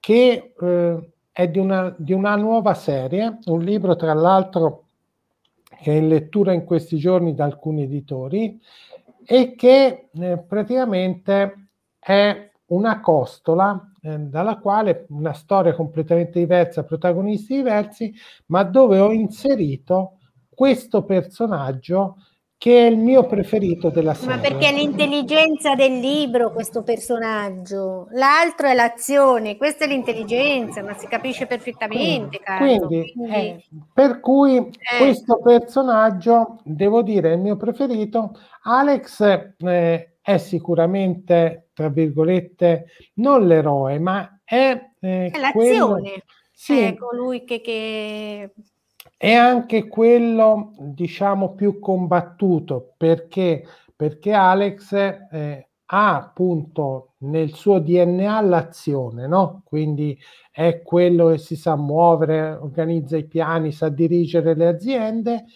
[0.00, 4.86] che eh, è di una, di una nuova serie, un libro tra l'altro
[5.80, 8.60] che è in lettura in questi giorni da alcuni editori
[9.24, 11.68] e che eh, praticamente
[12.00, 18.12] è una costola eh, dalla quale una storia completamente diversa, protagonisti diversi,
[18.46, 20.18] ma dove ho inserito
[20.52, 22.16] questo personaggio
[22.58, 24.34] che è il mio preferito della serie.
[24.34, 30.92] Ma perché è l'intelligenza del libro questo personaggio, l'altro è l'azione, questa è l'intelligenza, ma
[30.94, 32.40] si capisce perfettamente.
[32.58, 34.98] Quindi, quindi eh, per cui eh.
[34.98, 38.32] questo personaggio, devo dire, è il mio preferito.
[38.62, 39.20] Alex
[39.58, 46.00] eh, è sicuramente, tra virgolette, non l'eroe, ma è, eh, è l'azione.
[46.00, 48.50] Quello, sì, è colui che, che
[49.18, 53.66] è anche quello, diciamo, più combattuto perché,
[53.96, 59.62] perché Alex eh, ha appunto nel suo DNA l'azione, no?
[59.64, 60.16] Quindi
[60.52, 65.46] è quello che si sa muovere, organizza i piani, sa dirigere le aziende,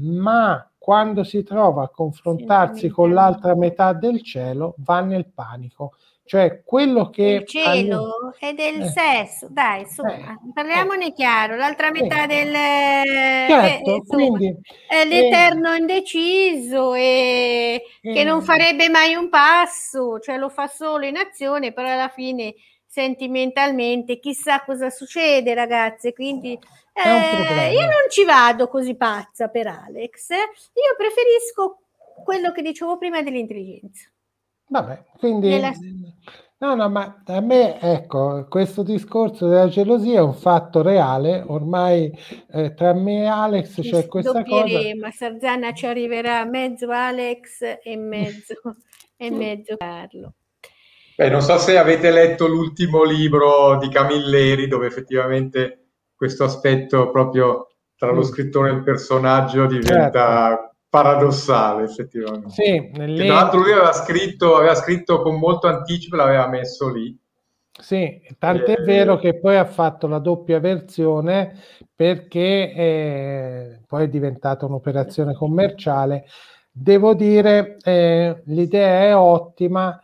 [0.00, 5.94] ma quando si trova a confrontarsi con l'altra metà del cielo va nel panico
[6.28, 7.22] cioè quello che...
[7.22, 8.88] Il cielo è del eh.
[8.88, 10.52] sesso, dai, insomma, eh.
[10.52, 11.12] parliamone eh.
[11.14, 12.52] chiaro, l'altra metà del...
[12.52, 14.54] Certo, insomma, quindi,
[14.86, 21.16] è l'eterno indeciso e che non farebbe mai un passo, cioè lo fa solo in
[21.16, 22.54] azione, però alla fine
[22.86, 26.58] sentimentalmente chissà cosa succede ragazze, quindi
[26.92, 31.78] eh, io non ci vado così pazza per Alex, io preferisco
[32.22, 34.10] quello che dicevo prima dell'intelligenza.
[34.68, 35.48] Vabbè, quindi...
[35.48, 35.72] Nella...
[36.60, 42.12] No, no, ma a me, ecco, questo discorso della gelosia è un fatto reale, ormai
[42.50, 44.78] eh, tra me e Alex c'è questa cosa...
[45.00, 48.54] Ma Sarzana ci arriverà mezzo Alex e mezzo,
[49.16, 50.34] e mezzo Carlo.
[51.16, 57.68] Beh, non so se avete letto l'ultimo libro di Camilleri, dove effettivamente questo aspetto proprio
[57.96, 58.24] tra lo mm.
[58.24, 62.50] scrittore e il personaggio diventa certo paradossale effettivamente.
[62.50, 63.24] Sì, nelle...
[63.24, 67.16] Tra l'altro lui aveva scritto, aveva scritto con molto anticipo, l'aveva messo lì.
[67.80, 71.56] Sì, tant'è eh, vero che poi ha fatto la doppia versione
[71.94, 76.24] perché eh, poi è diventata un'operazione commerciale.
[76.70, 80.00] Devo dire, eh, l'idea è ottima,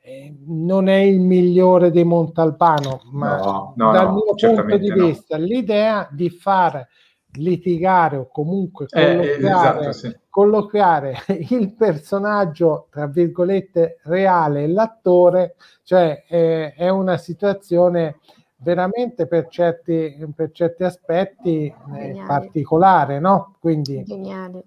[0.00, 4.92] eh, non è il migliore di Montalbano, ma no, no, dal no, mio punto di
[4.92, 6.86] vista l'idea di far
[7.32, 10.16] litigare o comunque colloquiare, eh, esatto, sì.
[10.28, 11.16] colloquiare,
[11.50, 18.18] il personaggio, tra virgolette, reale e l'attore, cioè eh, è una situazione
[18.60, 23.56] veramente per certi, per certi aspetti eh, particolare, no?
[23.60, 24.02] Quindi...
[24.04, 24.62] Geniale.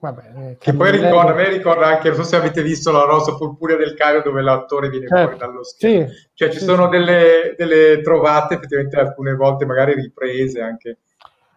[0.00, 3.04] Vabbè, eh, che poi ricorda, a me ricorda anche, non so se avete visto la
[3.04, 5.22] rosa purpurea del Cairo dove l'attore viene certo.
[5.24, 6.08] fuori dallo schermo.
[6.08, 6.90] Sì, cioè ci sì, sono sì.
[6.96, 11.00] Delle, delle, trovate effettivamente alcune volte magari riprese anche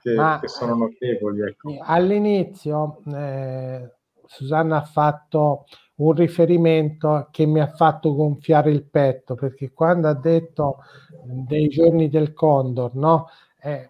[0.03, 1.41] che, Ma, che sono notevoli.
[1.41, 1.77] Ecco.
[1.79, 3.89] All'inizio eh,
[4.25, 5.63] Susanna ha fatto
[5.95, 10.79] un riferimento che mi ha fatto gonfiare il petto perché quando ha detto
[11.23, 13.27] dei giorni del Condor, no?
[13.61, 13.87] Eh,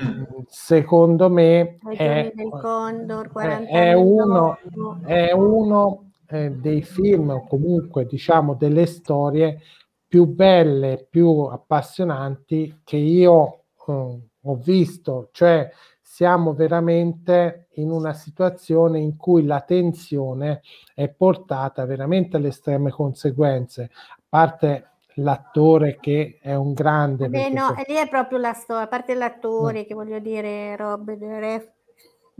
[0.00, 0.22] mm.
[0.48, 3.30] secondo me è, Condor,
[3.68, 4.58] è, uno,
[5.04, 9.60] è uno eh, dei film o comunque diciamo delle storie
[10.08, 15.70] più belle, più appassionanti che io eh, ho visto, cioè
[16.00, 20.60] siamo veramente in una situazione in cui la tensione
[20.94, 27.28] è portata veramente alle estreme conseguenze, a parte l'attore che è un grande.
[27.28, 27.84] Beh, no, so...
[27.86, 29.84] lì è proprio la storia, a parte l'attore no.
[29.86, 31.71] che voglio dire, Rob Ref,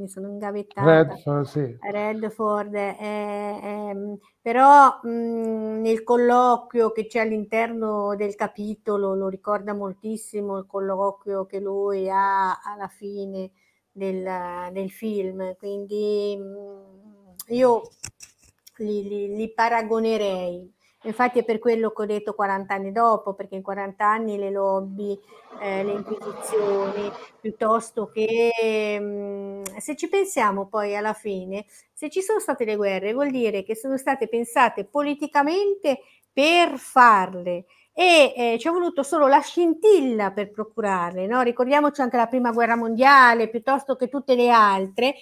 [0.03, 0.84] mi sono ingavettata.
[0.84, 1.76] Redford, sì.
[1.80, 3.96] Redford è, è,
[4.40, 11.61] però mh, nel colloquio che c'è all'interno del capitolo lo ricorda moltissimo il colloquio che
[11.61, 13.53] lui ha alla fine
[13.90, 17.82] del, del film, quindi mh, io
[18.78, 20.72] li, li, li paragonerei
[21.03, 24.50] Infatti è per quello che ho detto 40 anni dopo, perché in 40 anni le
[24.50, 25.18] lobby,
[25.61, 32.22] eh, le inquisizioni, piuttosto che mh, mm, se ci pensiamo poi alla fine, se ci
[32.22, 36.00] sono state le guerre, vuol dire che sono state pensate politicamente
[36.32, 41.42] per farle e eh, ci è voluto solo la scintilla per procurarle, no?
[41.42, 45.14] ricordiamoci anche la prima guerra mondiale piuttosto che tutte le altre,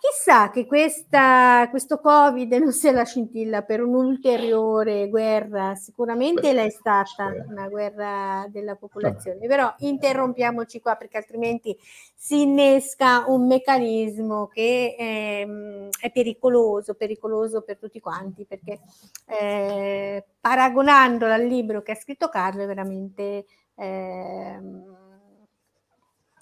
[0.00, 7.32] Chissà che questa, questo Covid non sia la scintilla per un'ulteriore guerra, sicuramente l'è stata
[7.48, 11.76] una guerra della popolazione, però interrompiamoci qua perché altrimenti
[12.14, 18.78] si innesca un meccanismo che è, ehm, è pericoloso, pericoloso per tutti quanti, perché
[19.26, 23.46] eh, paragonandolo al libro che ha scritto Carlo è veramente...
[23.74, 24.60] Eh,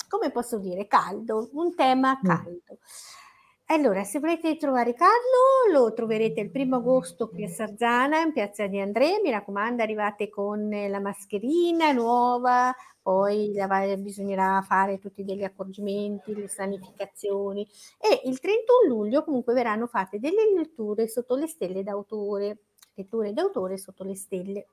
[0.09, 2.25] come posso dire, caldo, un tema mm.
[2.25, 2.73] caldo.
[2.73, 3.25] Mm.
[3.69, 8.69] Allora, se volete trovare Carlo, lo troverete il primo agosto qui a Sarzana, in piazza
[8.69, 9.19] di Andrea.
[9.21, 13.53] Mi raccomando, arrivate con la mascherina nuova, poi
[13.99, 17.67] bisognerà fare tutti degli accorgimenti, le sanificazioni.
[17.99, 22.59] E il 31 luglio comunque verranno fatte delle letture sotto le stelle d'autore,
[22.95, 24.67] letture d'autore sotto le stelle.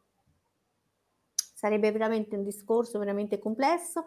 [1.35, 4.05] Sarebbe veramente un discorso veramente complesso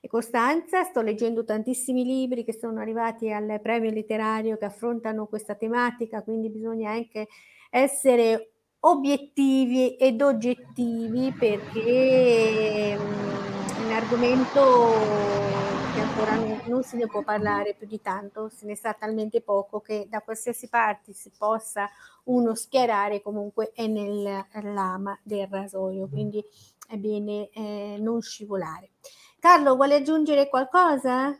[0.00, 0.84] e Costanza.
[0.84, 6.50] Sto leggendo tantissimi libri che sono arrivati al premio letterario che affrontano questa tematica, quindi
[6.50, 7.28] bisogna anche
[7.70, 8.50] essere
[8.80, 14.62] obiettivi ed oggettivi perché è un argomento
[15.92, 19.40] che ancora non, non, se ne può parlare più di tanto, se ne sa talmente
[19.40, 21.88] poco che da qualsiasi parte si possa
[22.24, 26.44] uno schierare comunque è nel lama del rasoio, quindi
[26.88, 28.90] è bene eh, non scivolare.
[29.46, 31.32] Carlo, vuole aggiungere qualcosa?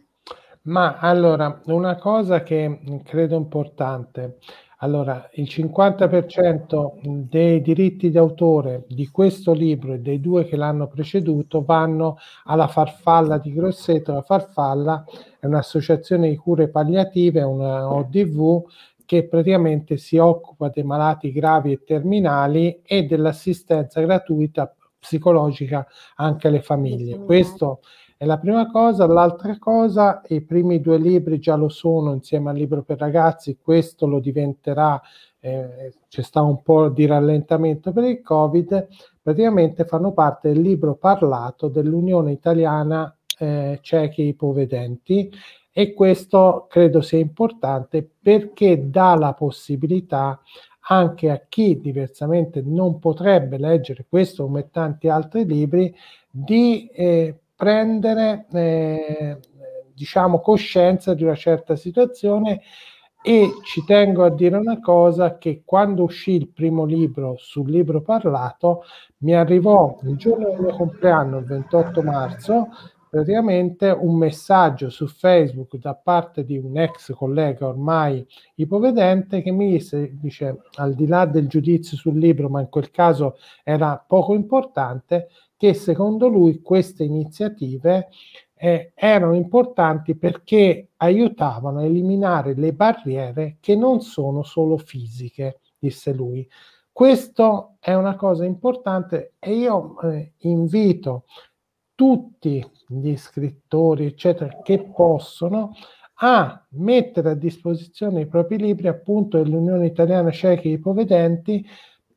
[0.62, 4.38] Ma allora, una cosa che credo importante.
[4.78, 11.64] Allora, il 50% dei diritti d'autore di questo libro e dei due che l'hanno preceduto
[11.64, 14.12] vanno alla Farfalla di Grosseto.
[14.12, 15.04] La Farfalla
[15.40, 18.66] è un'associazione di cure palliative, una ODV,
[19.04, 24.75] che praticamente si occupa dei malati gravi e terminali e dell'assistenza gratuita
[25.06, 27.18] psicologica anche alle famiglie.
[27.18, 27.80] Questo
[28.16, 29.06] è la prima cosa.
[29.06, 34.06] L'altra cosa, i primi due libri già lo sono insieme al libro per ragazzi, questo
[34.06, 35.00] lo diventerà,
[35.38, 38.88] eh, c'è sta un po' di rallentamento per il Covid,
[39.22, 45.30] praticamente fanno parte del libro parlato dell'Unione Italiana eh, Ciechi Ipovedenti
[45.78, 50.40] e questo credo sia importante perché dà la possibilità
[50.88, 55.94] anche a chi diversamente non potrebbe leggere questo come tanti altri libri,
[56.30, 59.38] di eh, prendere eh,
[59.92, 62.60] diciamo coscienza di una certa situazione.
[63.22, 68.00] E ci tengo a dire una cosa che quando uscì il primo libro sul libro
[68.00, 68.84] parlato
[69.18, 72.68] mi arrivò il giorno del mio compleanno il 28 marzo
[73.16, 78.26] praticamente un messaggio su Facebook da parte di un ex collega ormai
[78.56, 82.90] ipovedente che mi disse, dice, al di là del giudizio sul libro, ma in quel
[82.90, 88.08] caso era poco importante, che secondo lui queste iniziative
[88.54, 96.12] eh, erano importanti perché aiutavano a eliminare le barriere che non sono solo fisiche, disse
[96.12, 96.46] lui.
[96.92, 101.24] Questo è una cosa importante e io eh, invito
[101.96, 105.74] tutti gli scrittori, eccetera, che possono
[106.20, 111.66] a mettere a disposizione i propri libri appunto dell'Unione Italiana Ciechi e Ipovedenti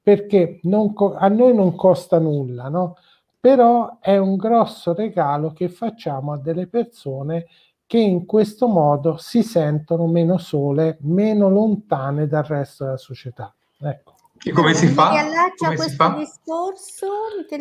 [0.02, 2.96] perché non, a noi non costa nulla, no?
[3.40, 7.48] però è un grosso regalo che facciamo a delle persone
[7.86, 13.54] che in questo modo si sentono meno sole, meno lontane dal resto della società.
[13.80, 14.19] Ecco.
[14.42, 15.10] E come si fa?
[15.12, 16.16] riallaccia Come questo si fa?
[16.18, 17.08] discorso?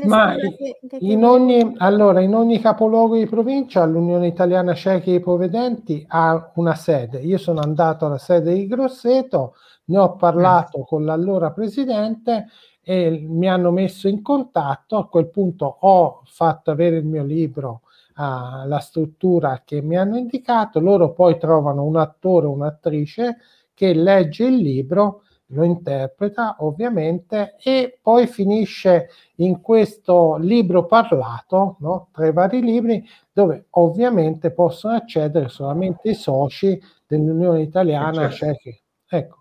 [0.06, 5.16] Ma che- che- in ogni, allora, in ogni capoluogo di provincia l'Unione Italiana Ciechi e
[5.16, 7.18] Ipovedenti ha una sede.
[7.18, 9.54] Io sono andato alla sede di Grosseto,
[9.86, 12.46] ne ho parlato con l'allora presidente
[12.80, 14.96] e mi hanno messo in contatto.
[14.98, 17.82] A quel punto ho fatto avere il mio libro
[18.14, 20.78] alla struttura che mi hanno indicato.
[20.80, 23.36] Loro poi trovano un attore o un'attrice
[23.74, 25.22] che legge il libro
[25.52, 32.08] lo interpreta ovviamente e poi finisce in questo libro parlato no?
[32.12, 38.34] tra i vari libri dove ovviamente possono accedere solamente i soci dell'Unione Italiana Certo.
[38.34, 38.82] Cechi.
[39.08, 39.36] Ecco,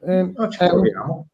[0.00, 1.26] ehm, un- proviamo.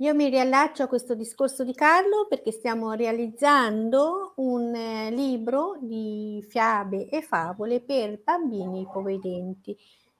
[0.00, 6.44] Io mi riallaccio a questo discorso di Carlo perché stiamo realizzando un eh, libro di
[6.46, 9.74] fiabe e favole per bambini ipovedenti.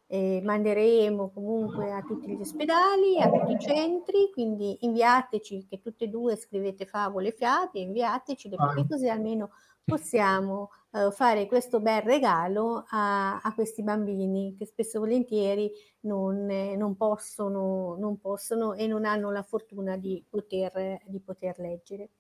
[0.09, 6.05] Eh, manderemo comunque a tutti gli ospedali, a tutti i centri, quindi inviateci che tutte
[6.05, 9.51] e due scrivete favole e fiabe, inviatecele perché così almeno
[9.87, 16.51] possiamo eh, fare questo bel regalo a, a questi bambini che spesso e volentieri non,
[16.51, 22.11] eh, non possono, non possono e non hanno la fortuna di poter, di poter leggere.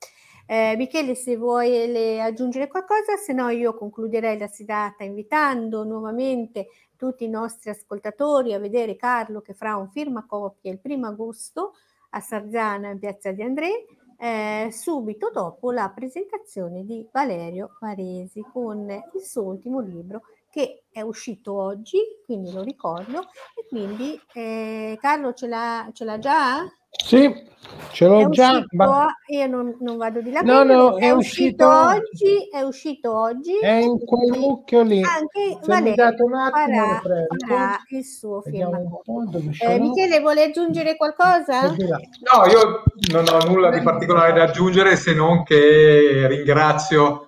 [0.48, 6.68] Eh, Michele, se vuoi le aggiungere qualcosa, se no io concluderei la serata invitando nuovamente
[6.96, 11.72] tutti i nostri ascoltatori a vedere Carlo che farà un firmacopia il primo agosto
[12.10, 13.84] a Sarzana in piazza di André
[14.18, 20.22] eh, subito dopo la presentazione di Valerio Varesi con il suo ultimo libro
[20.56, 23.18] che è uscito oggi, quindi lo ricordo.
[23.54, 26.64] E quindi eh, Carlo ce l'ha, ce l'ha già?
[27.04, 27.30] Sì,
[27.92, 28.52] ce l'ho È già.
[28.52, 30.40] uscito, ma io non, non vado di là.
[30.40, 33.58] No, no, è, è uscito, uscito oggi, è uscito oggi.
[33.58, 35.02] è in quel mucchio lì.
[35.02, 37.02] Anche Se date un attimo farà,
[37.46, 38.66] farà il suo ce
[39.60, 39.78] Eh.
[39.78, 41.68] Michele, vuole aggiungere qualcosa?
[41.68, 47.25] No, io non ho nulla di particolare da aggiungere se non che ringrazio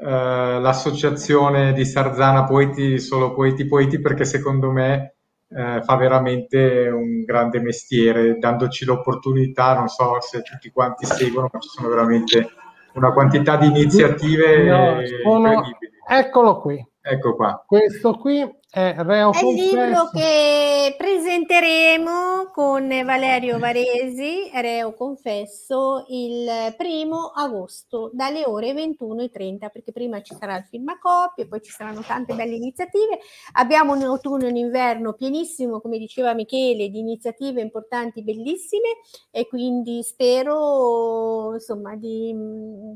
[0.00, 5.14] l'associazione di Sarzana Poeti, solo Poeti Poeti, perché secondo me
[5.48, 11.58] eh, fa veramente un grande mestiere, dandoci l'opportunità, non so se tutti quanti seguono, ma
[11.58, 12.48] ci sono veramente
[12.94, 15.92] una quantità di iniziative No, sono- incredibili.
[16.08, 16.86] Eccolo qui.
[17.00, 17.62] Ecco qua.
[17.66, 26.74] Questo qui è Reo È il libro che presenteremo con Valerio Varesi, Reo Confesso, il
[26.76, 32.34] primo agosto dalle ore 21.30, perché prima ci sarà il firmacopie, poi ci saranno tante
[32.34, 33.20] belle iniziative.
[33.52, 38.98] Abbiamo un autunno e un inverno pienissimo, come diceva Michele, di iniziative importanti, bellissime,
[39.30, 42.34] e quindi spero insomma di,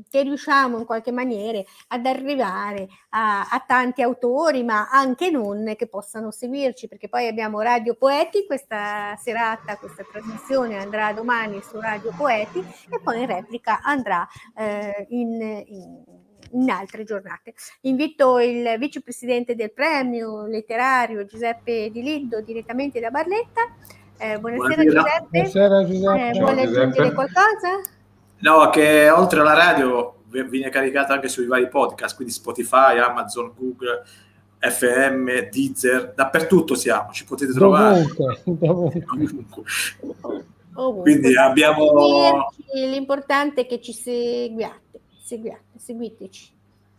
[0.07, 5.87] che riusciamo in qualche maniera ad arrivare a, a tanti autori, ma anche non, che
[5.87, 12.11] possano seguirci, perché poi abbiamo Radio Poeti, questa serata, questa trasmissione andrà domani su Radio
[12.15, 12.59] Poeti
[12.89, 16.03] e poi in replica andrà eh, in, in,
[16.51, 17.53] in altre giornate.
[17.81, 23.61] Invito il vicepresidente del premio letterario Giuseppe Di Lido direttamente da Barletta.
[24.17, 24.83] Eh, buonasera, Buonasera.
[24.83, 25.27] Giuseppe.
[25.29, 26.29] Buonasera Giuseppe.
[26.29, 26.81] Eh, vuole Giuseppe.
[26.81, 27.69] aggiungere qualcosa?
[28.39, 34.03] No, che oltre alla radio viene caricata anche sui vari podcast, quindi Spotify, Amazon, Google,
[34.69, 38.05] FM, Deezer, dappertutto siamo, ci potete trovare.
[38.45, 39.63] Dovunque, dovunque.
[40.75, 41.11] Ovunque.
[41.11, 46.51] Quindi abbiamo- L'importante è che ci seguiate, seguiate, seguiteci.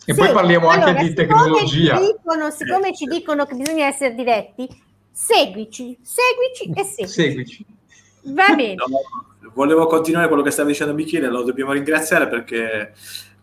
[0.06, 1.96] E Sì, poi parliamo anche allora, di siccome tecnologia.
[1.98, 4.68] Ci dicono, siccome ci dicono che bisogna essere diretti,
[5.10, 7.08] seguici, seguici e seguici.
[7.08, 7.66] Seguici.
[8.26, 8.74] Va bene.
[8.74, 8.86] No,
[9.54, 12.92] volevo continuare quello che stava dicendo Michele, lo dobbiamo ringraziare perché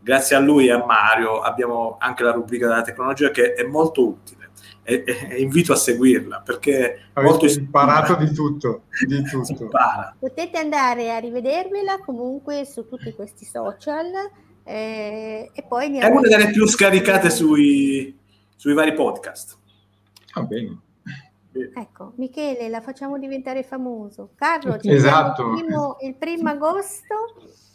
[0.01, 4.07] grazie a lui e a Mario abbiamo anche la rubrica della tecnologia che è molto
[4.07, 4.49] utile
[4.83, 9.69] e, e- e invito a seguirla perché è molto Avete imparato di tutto, di tutto.
[10.19, 14.11] Potete andare a rivedervela comunque su tutti questi social
[14.63, 18.17] eh, e poi È una delle più scaricate sui,
[18.55, 19.57] sui vari podcast.
[20.33, 20.79] Va bene.
[21.75, 24.29] Ecco, Michele, la facciamo diventare famoso.
[24.35, 25.51] Carlo, Esatto.
[25.51, 27.15] il primo, il primo agosto.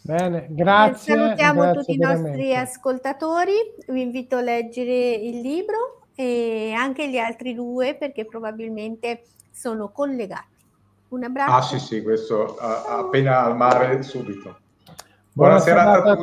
[0.07, 1.15] Bene, grazie.
[1.17, 2.29] Salutiamo grazie tutti i veramente.
[2.29, 3.53] nostri ascoltatori.
[3.89, 10.55] Vi invito a leggere il libro e anche gli altri due perché probabilmente sono collegati.
[11.09, 11.53] Un abbraccio.
[11.53, 14.59] Ah sì sì, questo a- appena al mare subito.
[15.33, 16.23] Buona Buona serata a tutti.